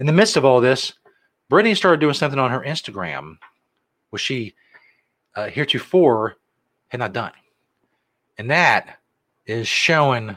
in 0.00 0.06
the 0.06 0.12
midst 0.12 0.36
of 0.36 0.44
all 0.44 0.60
this, 0.60 0.94
Britney 1.50 1.76
started 1.76 2.00
doing 2.00 2.14
something 2.14 2.38
on 2.38 2.50
her 2.50 2.64
Instagram, 2.66 3.38
which 4.10 4.22
she 4.22 4.54
uh, 5.36 5.46
heretofore 5.46 6.36
had 6.88 6.98
not 6.98 7.12
done. 7.12 7.32
And 8.38 8.50
that 8.50 8.98
is 9.46 9.68
showing 9.68 10.36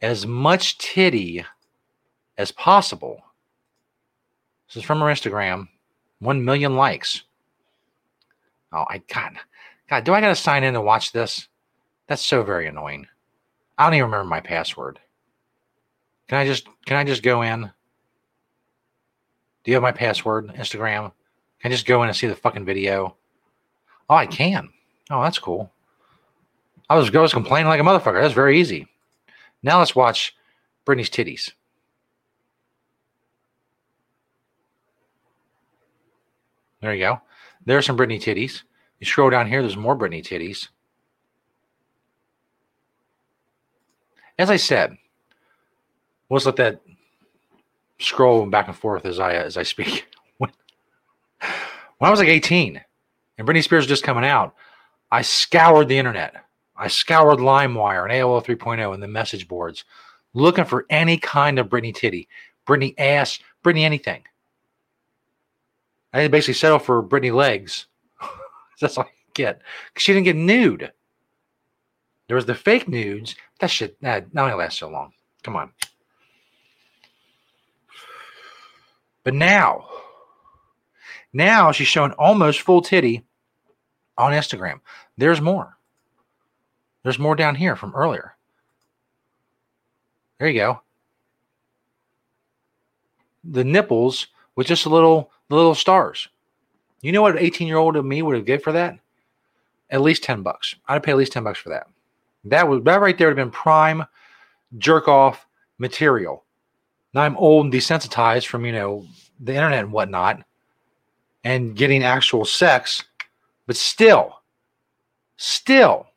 as 0.00 0.26
much 0.26 0.78
titty 0.78 1.44
as 2.38 2.52
possible. 2.52 3.22
This 4.68 4.76
is 4.76 4.82
from 4.82 5.00
her 5.00 5.06
Instagram. 5.06 5.68
One 6.20 6.44
million 6.44 6.76
likes. 6.76 7.22
Oh, 8.72 8.84
I 8.88 9.02
God, 9.12 9.32
God, 9.88 10.04
do 10.04 10.14
I 10.14 10.20
gotta 10.20 10.36
sign 10.36 10.64
in 10.64 10.74
to 10.74 10.80
watch 10.80 11.12
this? 11.12 11.48
That's 12.06 12.24
so 12.24 12.42
very 12.42 12.66
annoying. 12.66 13.06
I 13.78 13.84
don't 13.84 13.94
even 13.94 14.10
remember 14.10 14.28
my 14.28 14.40
password. 14.40 15.00
Can 16.28 16.38
I 16.38 16.46
just 16.46 16.66
can 16.86 16.96
I 16.96 17.04
just 17.04 17.22
go 17.22 17.42
in? 17.42 17.70
Do 19.62 19.70
you 19.70 19.74
have 19.74 19.82
my 19.82 19.92
password, 19.92 20.48
Instagram? 20.54 21.12
Can 21.60 21.70
I 21.70 21.74
just 21.74 21.86
go 21.86 22.02
in 22.02 22.08
and 22.08 22.16
see 22.16 22.26
the 22.26 22.34
fucking 22.34 22.64
video? 22.64 23.16
Oh, 24.08 24.14
I 24.14 24.26
can. 24.26 24.70
Oh, 25.10 25.22
that's 25.22 25.38
cool. 25.38 25.70
I 26.88 26.96
was, 26.96 27.14
I 27.14 27.18
was 27.18 27.32
complaining 27.32 27.68
like 27.68 27.80
a 27.80 27.84
motherfucker. 27.84 28.20
That's 28.20 28.34
very 28.34 28.58
easy. 28.58 28.88
Now 29.62 29.78
let's 29.78 29.94
watch 29.94 30.34
Britney's 30.86 31.10
titties. 31.10 31.52
There 36.80 36.94
you 36.94 37.04
go. 37.04 37.20
There's 37.66 37.84
some 37.84 37.96
Britney 37.96 38.20
titties. 38.20 38.62
You 39.00 39.06
scroll 39.06 39.30
down 39.30 39.46
here, 39.46 39.62
there's 39.62 39.76
more 39.76 39.96
Britney 39.96 40.22
titties. 40.22 40.68
As 44.38 44.50
I 44.50 44.56
said, 44.56 44.96
let's 46.30 46.46
let 46.46 46.56
that 46.56 46.80
scroll 47.98 48.46
back 48.46 48.68
and 48.68 48.76
forth 48.76 49.04
as 49.04 49.20
I 49.20 49.34
as 49.34 49.58
I 49.58 49.62
speak. 49.62 50.06
when, 50.38 50.50
when 51.98 52.08
I 52.08 52.10
was 52.10 52.20
like 52.20 52.28
18 52.28 52.80
and 53.36 53.46
Britney 53.46 53.62
Spears 53.62 53.82
was 53.82 53.88
just 53.88 54.04
coming 54.04 54.24
out, 54.24 54.54
I 55.12 55.20
scoured 55.20 55.88
the 55.88 55.98
internet. 55.98 56.44
I 56.80 56.88
scoured 56.88 57.40
LimeWire 57.40 58.04
and 58.04 58.12
AOL 58.12 58.42
3.0 58.42 58.94
and 58.94 59.02
the 59.02 59.06
message 59.06 59.46
boards 59.46 59.84
looking 60.32 60.64
for 60.64 60.86
any 60.88 61.18
kind 61.18 61.58
of 61.58 61.68
Britney 61.68 61.94
titty, 61.94 62.26
Britney 62.66 62.94
ass, 62.96 63.38
Britney 63.62 63.82
anything. 63.82 64.22
I 66.14 66.26
basically 66.28 66.54
settle 66.54 66.78
for 66.78 67.02
Britney 67.02 67.34
legs. 67.34 67.86
That's 68.80 68.96
all 68.96 69.04
I 69.04 69.10
get. 69.34 69.60
Because 69.88 70.02
she 70.02 70.14
didn't 70.14 70.24
get 70.24 70.36
nude. 70.36 70.90
There 72.28 72.36
was 72.36 72.46
the 72.46 72.54
fake 72.54 72.88
nudes. 72.88 73.36
That 73.58 73.70
shit 73.70 74.00
that 74.00 74.32
not 74.32 74.44
only 74.44 74.56
lasts 74.56 74.80
so 74.80 74.88
long. 74.88 75.12
Come 75.42 75.56
on. 75.56 75.72
But 79.22 79.34
now, 79.34 79.86
now 81.34 81.72
she's 81.72 81.88
showing 81.88 82.12
almost 82.12 82.62
full 82.62 82.80
titty 82.80 83.22
on 84.16 84.32
Instagram. 84.32 84.80
There's 85.18 85.42
more. 85.42 85.76
There's 87.02 87.18
more 87.18 87.36
down 87.36 87.54
here 87.54 87.76
from 87.76 87.94
earlier. 87.94 88.34
There 90.38 90.48
you 90.48 90.60
go. 90.60 90.80
The 93.44 93.64
nipples 93.64 94.26
with 94.56 94.66
just 94.66 94.86
a 94.86 94.90
little 94.90 95.30
little 95.48 95.74
stars. 95.74 96.28
You 97.02 97.12
know 97.12 97.22
what 97.22 97.32
an 97.32 97.42
18 97.42 97.66
year 97.66 97.78
old 97.78 97.96
of 97.96 98.04
me 98.04 98.22
would 98.22 98.36
have 98.36 98.44
given 98.44 98.62
for 98.62 98.72
that? 98.72 98.98
At 99.90 100.02
least 100.02 100.22
10 100.22 100.42
bucks. 100.42 100.76
I'd 100.86 101.02
pay 101.02 101.12
at 101.12 101.18
least 101.18 101.32
10 101.32 101.44
bucks 101.44 101.58
for 101.58 101.70
that. 101.70 101.88
That 102.44 102.68
would 102.68 102.84
that 102.84 103.00
right 103.00 103.16
there 103.16 103.28
would 103.28 103.38
have 103.38 103.46
been 103.46 103.52
prime 103.52 104.04
jerk 104.78 105.08
off 105.08 105.46
material. 105.78 106.44
Now 107.12 107.22
I'm 107.22 107.36
old 107.36 107.66
and 107.66 107.74
desensitized 107.74 108.46
from, 108.46 108.64
you 108.64 108.72
know, 108.72 109.06
the 109.40 109.54
internet 109.54 109.80
and 109.80 109.92
whatnot 109.92 110.44
and 111.44 111.74
getting 111.74 112.04
actual 112.04 112.44
sex, 112.44 113.04
but 113.66 113.76
still, 113.76 114.40
still, 115.36 116.09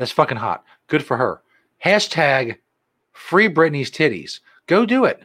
that's 0.00 0.12
fucking 0.12 0.38
hot. 0.38 0.64
Good 0.86 1.04
for 1.04 1.18
her. 1.18 1.42
Hashtag 1.84 2.56
free 3.12 3.50
Britney's 3.50 3.90
titties. 3.90 4.40
Go 4.66 4.86
do 4.86 5.04
it. 5.04 5.20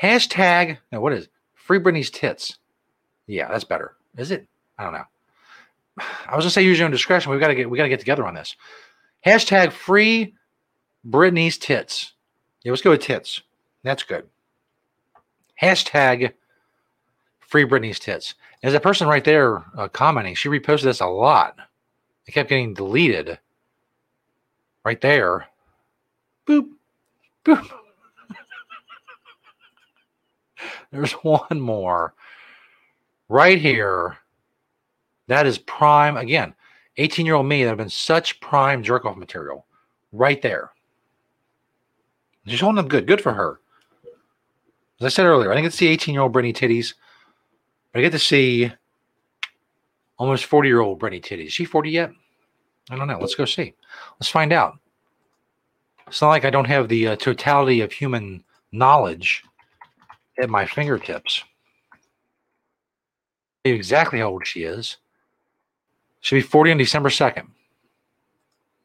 Hashtag, 0.00 0.76
no, 0.92 1.00
what 1.00 1.14
is 1.14 1.24
it? 1.24 1.30
Free 1.54 1.78
Britney's 1.78 2.10
tits. 2.10 2.58
Yeah, 3.26 3.48
that's 3.48 3.64
better. 3.64 3.96
Is 4.18 4.30
it? 4.30 4.46
I 4.78 4.84
don't 4.84 4.92
know. 4.92 5.04
I 6.26 6.36
was 6.36 6.44
gonna 6.44 6.50
say 6.50 6.62
use 6.62 6.78
your 6.78 6.84
own 6.84 6.92
discretion. 6.92 7.30
We've 7.30 7.40
got 7.40 7.48
to 7.48 7.54
get 7.54 7.70
we 7.70 7.78
got 7.78 7.84
to 7.84 7.88
get 7.88 8.00
together 8.00 8.26
on 8.26 8.34
this. 8.34 8.54
Hashtag 9.24 9.72
free 9.72 10.34
Britney's 11.08 11.56
tits. 11.56 12.12
Yeah, 12.62 12.72
let's 12.72 12.82
go 12.82 12.90
with 12.90 13.00
tits. 13.00 13.40
That's 13.82 14.02
good. 14.02 14.26
Hashtag 15.62 16.34
free 17.40 17.64
Britney's 17.64 17.98
tits. 17.98 18.34
As 18.62 18.74
a 18.74 18.80
person 18.80 19.08
right 19.08 19.24
there 19.24 19.64
uh, 19.78 19.88
commenting, 19.88 20.34
she 20.34 20.50
reposted 20.50 20.82
this 20.82 21.00
a 21.00 21.06
lot. 21.06 21.56
It 22.30 22.34
kept 22.34 22.48
getting 22.48 22.74
deleted. 22.74 23.40
Right 24.84 25.00
there. 25.00 25.48
Boop. 26.46 26.68
Boop. 27.44 27.68
There's 30.92 31.10
one 31.10 31.60
more. 31.60 32.14
Right 33.28 33.60
here. 33.60 34.18
That 35.26 35.44
is 35.44 35.58
prime. 35.58 36.16
Again, 36.16 36.54
18 36.98 37.26
year 37.26 37.34
old 37.34 37.46
me 37.46 37.64
that 37.64 37.70
have 37.70 37.78
been 37.78 37.90
such 37.90 38.38
prime 38.38 38.84
jerk 38.84 39.04
off 39.04 39.16
material. 39.16 39.66
Right 40.12 40.40
there. 40.40 40.70
She's 42.46 42.60
holding 42.60 42.78
up 42.78 42.86
good. 42.86 43.08
Good 43.08 43.20
for 43.20 43.32
her. 43.32 43.58
As 45.00 45.06
I 45.06 45.08
said 45.08 45.26
earlier, 45.26 45.50
I 45.50 45.54
didn't 45.54 45.64
get 45.64 45.72
to 45.72 45.78
see 45.78 45.88
18 45.88 46.14
year 46.14 46.22
old 46.22 46.32
Britney 46.32 46.54
titties, 46.54 46.94
but 47.92 47.98
I 47.98 48.02
get 48.02 48.12
to 48.12 48.20
see 48.20 48.70
almost 50.16 50.44
40 50.44 50.68
year 50.68 50.78
old 50.78 51.00
Britney 51.00 51.20
titties. 51.20 51.46
Is 51.46 51.54
she 51.54 51.64
40 51.64 51.90
yet? 51.90 52.12
I 52.90 52.96
don't 52.96 53.06
know. 53.06 53.18
Let's 53.18 53.34
go 53.34 53.44
see. 53.44 53.74
Let's 54.18 54.28
find 54.28 54.52
out. 54.52 54.78
It's 56.08 56.20
not 56.20 56.28
like 56.28 56.44
I 56.44 56.50
don't 56.50 56.66
have 56.66 56.88
the 56.88 57.08
uh, 57.08 57.16
totality 57.16 57.80
of 57.82 57.92
human 57.92 58.42
knowledge 58.72 59.44
at 60.42 60.50
my 60.50 60.66
fingertips. 60.66 61.44
Exactly 63.64 64.18
how 64.18 64.30
old 64.30 64.46
she 64.46 64.64
is. 64.64 64.96
She'll 66.20 66.38
be 66.38 66.42
40 66.42 66.72
on 66.72 66.78
December 66.78 67.10
2nd. 67.10 67.46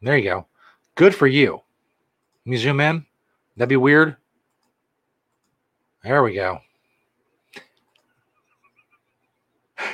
There 0.02 0.18
you 0.18 0.24
go. 0.24 0.46
Good 0.94 1.16
for 1.16 1.26
you. 1.28 1.62
Let 2.46 2.52
me 2.52 2.58
zoom 2.58 2.80
in. 2.80 3.06
That'd 3.58 3.70
be 3.70 3.76
weird. 3.76 4.18
There 6.04 6.22
we 6.22 6.36
go. 6.36 6.60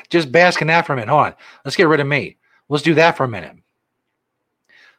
Just 0.09 0.31
bask 0.31 0.61
in 0.61 0.67
that 0.67 0.85
for 0.85 0.93
a 0.93 0.95
minute. 0.97 1.09
Hold 1.09 1.27
on. 1.27 1.33
Let's 1.63 1.77
get 1.77 1.87
rid 1.87 2.01
of 2.01 2.07
me. 2.07 2.37
Let's 2.67 2.83
do 2.83 2.93
that 2.95 3.15
for 3.15 3.23
a 3.23 3.29
minute. 3.29 3.55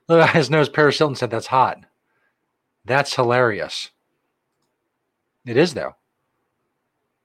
Look 0.09 0.21
at 0.21 0.35
his 0.35 0.51
nose. 0.51 0.69
Paris 0.69 0.99
Hilton 0.99 1.17
said 1.17 1.31
that's 1.31 1.47
hot. 1.47 1.81
That's 2.85 3.15
hilarious. 3.15 3.91
It 5.47 5.57
is, 5.57 5.75
though. 5.75 5.95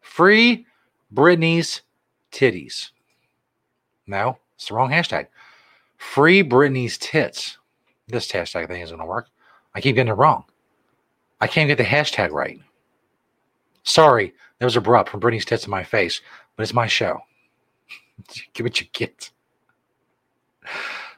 Free 0.01 0.65
Britney's 1.13 1.81
titties. 2.31 2.89
No, 4.07 4.37
it's 4.55 4.67
the 4.67 4.75
wrong 4.75 4.89
hashtag. 4.89 5.27
Free 5.97 6.43
Britney's 6.43 6.97
tits. 6.97 7.57
This 8.07 8.31
hashtag 8.31 8.67
thing 8.67 8.81
isn't 8.81 8.95
going 8.95 9.05
to 9.05 9.09
work. 9.09 9.27
I 9.75 9.81
keep 9.81 9.95
getting 9.95 10.11
it 10.11 10.15
wrong. 10.15 10.45
I 11.41 11.47
can't 11.47 11.67
get 11.67 11.77
the 11.77 11.83
hashtag 11.83 12.31
right. 12.31 12.59
Sorry, 13.83 14.33
that 14.59 14.65
was 14.65 14.75
abrupt 14.75 15.09
from 15.09 15.19
Britney's 15.19 15.45
tits 15.45 15.65
in 15.65 15.71
my 15.71 15.83
face, 15.83 16.21
but 16.55 16.63
it's 16.63 16.73
my 16.73 16.87
show. 16.87 17.19
Give 18.53 18.63
what 18.63 18.79
you 18.79 18.87
get. 18.93 19.29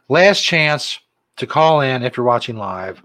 Last 0.10 0.42
chance 0.42 1.00
to 1.40 1.48
call 1.48 1.82
in 1.82 2.04
if 2.04 2.18
you're 2.18 2.26
watching 2.26 2.58
live. 2.58 3.02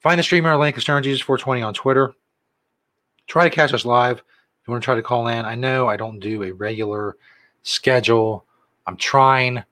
Find 0.00 0.18
the 0.18 0.22
streamer 0.22 0.56
link 0.56 0.76
at 0.76 0.82
Stoner 0.82 1.00
Jesus 1.00 1.20
420 1.20 1.62
on 1.62 1.74
Twitter. 1.74 2.14
Try 3.26 3.48
to 3.48 3.54
catch 3.54 3.72
us 3.72 3.84
live 3.84 4.18
If 4.18 4.68
you 4.68 4.72
want 4.72 4.82
to 4.82 4.84
try 4.84 4.96
to 4.96 5.02
call 5.02 5.28
in, 5.28 5.44
I 5.44 5.54
know 5.54 5.88
I 5.88 5.96
don't 5.96 6.18
do 6.18 6.42
a 6.42 6.52
regular 6.52 7.16
schedule. 7.62 8.44
I'm 8.86 8.96
trying, 8.96 9.62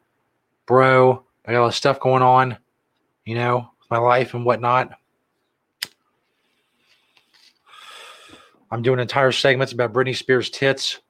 bro. 0.66 1.24
I 1.44 1.52
got 1.52 1.58
a 1.58 1.62
lot 1.62 1.68
of 1.68 1.74
stuff 1.74 1.98
going 1.98 2.22
on, 2.22 2.56
you 3.24 3.34
know, 3.34 3.70
with 3.80 3.90
my 3.90 3.98
life 3.98 4.34
and 4.34 4.44
whatnot. 4.44 4.92
I'm 8.70 8.82
doing 8.82 9.00
entire 9.00 9.32
segments 9.32 9.72
about 9.72 9.92
Britney 9.92 10.14
Spears' 10.14 10.50
tits. 10.50 11.00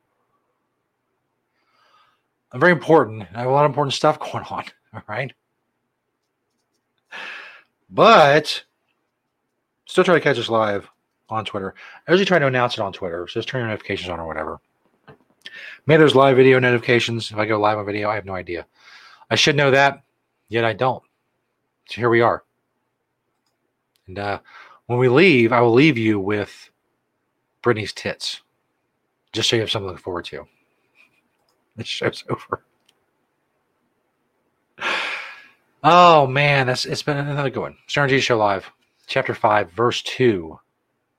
I'm 2.53 2.61
very 2.61 2.72
important. 2.72 3.26
I 3.34 3.41
have 3.41 3.49
a 3.49 3.53
lot 3.53 3.64
of 3.66 3.70
important 3.70 3.95
stuff 3.95 4.18
going 4.32 4.45
on. 4.45 4.64
All 4.95 5.03
right. 5.07 5.32
But 7.91 8.64
still 9.86 10.05
try 10.05 10.14
to 10.14 10.20
catch 10.20 10.39
us 10.39 10.49
live 10.49 10.89
on 11.28 11.45
Twitter. 11.45 11.74
I 12.07 12.12
usually 12.12 12.26
try 12.26 12.39
to 12.39 12.47
announce 12.47 12.74
it 12.74 12.80
on 12.80 12.93
Twitter. 12.93 13.26
So 13.28 13.41
just 13.41 13.49
turn 13.49 13.61
your 13.61 13.68
notifications 13.68 14.09
on 14.09 14.20
or 14.20 14.26
whatever. 14.26 14.61
Maybe 15.86 15.99
there's 15.99 16.14
live 16.14 16.36
video 16.36 16.59
notifications. 16.59 17.30
If 17.30 17.39
I 17.39 17.47
go 17.47 17.59
live 17.59 17.78
on 17.78 17.86
video, 17.86 18.11
I 18.11 18.14
have 18.14 18.24
no 18.26 18.34
idea. 18.34 18.66
I 19.30 19.34
should 19.34 19.57
know 19.57 19.70
that, 19.70 20.03
yet 20.49 20.64
I 20.64 20.72
don't. 20.72 21.03
So 21.89 21.97
here 21.97 22.11
we 22.11 22.20
are. 22.20 22.45
And 24.07 24.18
uh, 24.18 24.41
when 24.86 24.99
we 24.99 25.09
leave, 25.09 25.53
I 25.53 25.61
will 25.61 25.72
leave 25.72 25.99
you 25.99 26.18
with 26.20 26.70
Britney's 27.62 27.93
tits, 27.93 28.43
just 29.32 29.49
so 29.49 29.57
you 29.57 29.61
have 29.62 29.70
something 29.70 29.89
to 29.89 29.93
look 29.93 30.03
forward 30.03 30.24
to. 30.26 30.47
This 31.76 31.86
show's 31.86 32.24
over. 32.28 32.64
Oh 35.84 36.26
man, 36.26 36.66
that's 36.66 36.84
it's 36.84 37.02
been 37.02 37.16
another 37.16 37.50
good 37.50 37.60
one. 37.60 37.76
Stoner 37.86 38.08
Jesus 38.08 38.24
Show 38.24 38.38
Live, 38.38 38.70
Chapter 39.06 39.34
5, 39.34 39.70
Verse 39.72 40.02
2. 40.02 40.58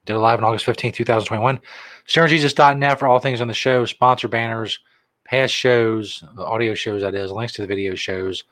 Did 0.05 0.15
it 0.15 0.19
live 0.19 0.39
on 0.39 0.45
August 0.45 0.65
15th, 0.65 0.95
2021. 0.95 1.59
StonerJesus.net 2.07 2.97
for 2.99 3.07
all 3.07 3.19
things 3.19 3.41
on 3.41 3.47
the 3.47 3.53
show, 3.53 3.85
sponsor 3.85 4.27
banners, 4.27 4.79
past 5.23 5.53
shows, 5.53 6.23
the 6.35 6.43
audio 6.43 6.73
shows, 6.73 7.03
that 7.03 7.13
is, 7.13 7.31
links 7.31 7.53
to 7.53 7.61
the 7.61 7.67
video 7.67 7.93
shows. 7.95 8.43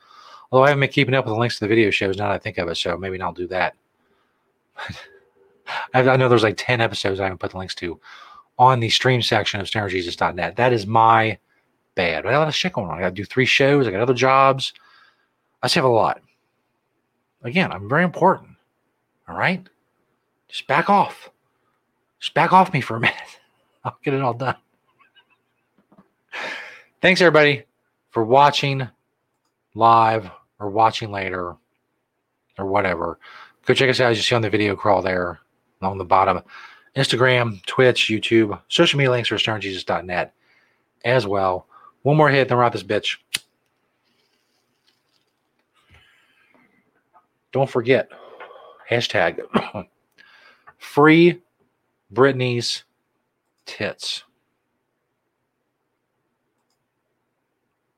Although 0.50 0.64
I 0.64 0.68
haven't 0.68 0.80
been 0.80 0.90
keeping 0.90 1.14
up 1.14 1.24
with 1.24 1.34
the 1.34 1.40
links 1.40 1.58
to 1.58 1.64
the 1.64 1.68
video 1.68 1.90
shows 1.90 2.16
now 2.16 2.28
that 2.28 2.34
I 2.34 2.38
think 2.38 2.58
of 2.58 2.68
it, 2.68 2.76
so 2.76 2.96
maybe 2.96 3.20
I'll 3.20 3.32
do 3.32 3.48
that. 3.48 3.74
I 5.94 6.16
know 6.16 6.28
there's 6.28 6.44
like 6.44 6.54
10 6.56 6.80
episodes 6.80 7.20
I 7.20 7.24
haven't 7.24 7.38
put 7.38 7.50
the 7.50 7.58
links 7.58 7.74
to 7.76 8.00
on 8.58 8.80
the 8.80 8.88
stream 8.88 9.20
section 9.20 9.60
of 9.60 9.66
StonerJesus.net. 9.66 10.56
That 10.56 10.72
is 10.72 10.86
my 10.86 11.38
bad. 11.96 12.24
I 12.24 12.30
got 12.30 12.36
a 12.36 12.38
lot 12.38 12.48
of 12.48 12.54
shit 12.54 12.72
going 12.72 12.88
on. 12.88 12.96
I 12.96 13.00
got 13.00 13.08
to 13.08 13.14
do 13.14 13.24
three 13.24 13.44
shows, 13.44 13.86
I 13.86 13.90
got 13.90 14.00
other 14.00 14.14
jobs. 14.14 14.72
I 15.62 15.68
have 15.68 15.84
a 15.84 15.88
lot. 15.88 16.20
Again, 17.42 17.72
I'm 17.72 17.88
very 17.88 18.04
important. 18.04 18.50
All 19.28 19.36
right? 19.36 19.66
Just 20.48 20.66
back 20.66 20.88
off. 20.88 21.30
Just 22.20 22.34
back 22.34 22.52
off 22.52 22.72
me 22.72 22.80
for 22.80 22.96
a 22.96 23.00
minute. 23.00 23.16
I'll 23.84 23.98
get 24.02 24.14
it 24.14 24.22
all 24.22 24.34
done. 24.34 24.56
Thanks, 27.00 27.20
everybody, 27.20 27.64
for 28.10 28.24
watching 28.24 28.88
live 29.74 30.30
or 30.58 30.68
watching 30.70 31.10
later 31.12 31.56
or 32.58 32.66
whatever. 32.66 33.18
Go 33.66 33.74
check 33.74 33.90
us 33.90 34.00
out 34.00 34.10
as 34.10 34.16
you 34.16 34.22
see 34.22 34.34
on 34.34 34.42
the 34.42 34.50
video 34.50 34.74
crawl 34.74 35.02
there 35.02 35.38
along 35.80 35.98
the 35.98 36.04
bottom. 36.04 36.42
Instagram, 36.96 37.64
Twitch, 37.66 38.08
YouTube, 38.08 38.60
social 38.68 38.98
media 38.98 39.10
links 39.10 39.30
are 39.30 39.36
stonerjesus.net 39.36 40.34
as 41.04 41.26
well. 41.26 41.66
One 42.02 42.16
more 42.16 42.30
hit, 42.30 42.48
then 42.48 42.56
we're 42.58 42.64
out 42.64 42.72
this 42.72 42.82
bitch. 42.82 43.18
Don't 47.52 47.70
forget, 47.70 48.10
hashtag 48.90 49.40
free 50.78 51.40
Britney's 52.12 52.84
tits. 53.66 54.24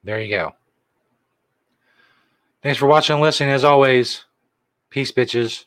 There 0.02 0.20
you 0.20 0.34
go. 0.34 0.52
Thanks 2.62 2.78
for 2.78 2.86
watching 2.86 3.14
and 3.14 3.22
listening. 3.22 3.50
As 3.50 3.64
always, 3.64 4.24
peace, 4.90 5.12
bitches. 5.12 5.64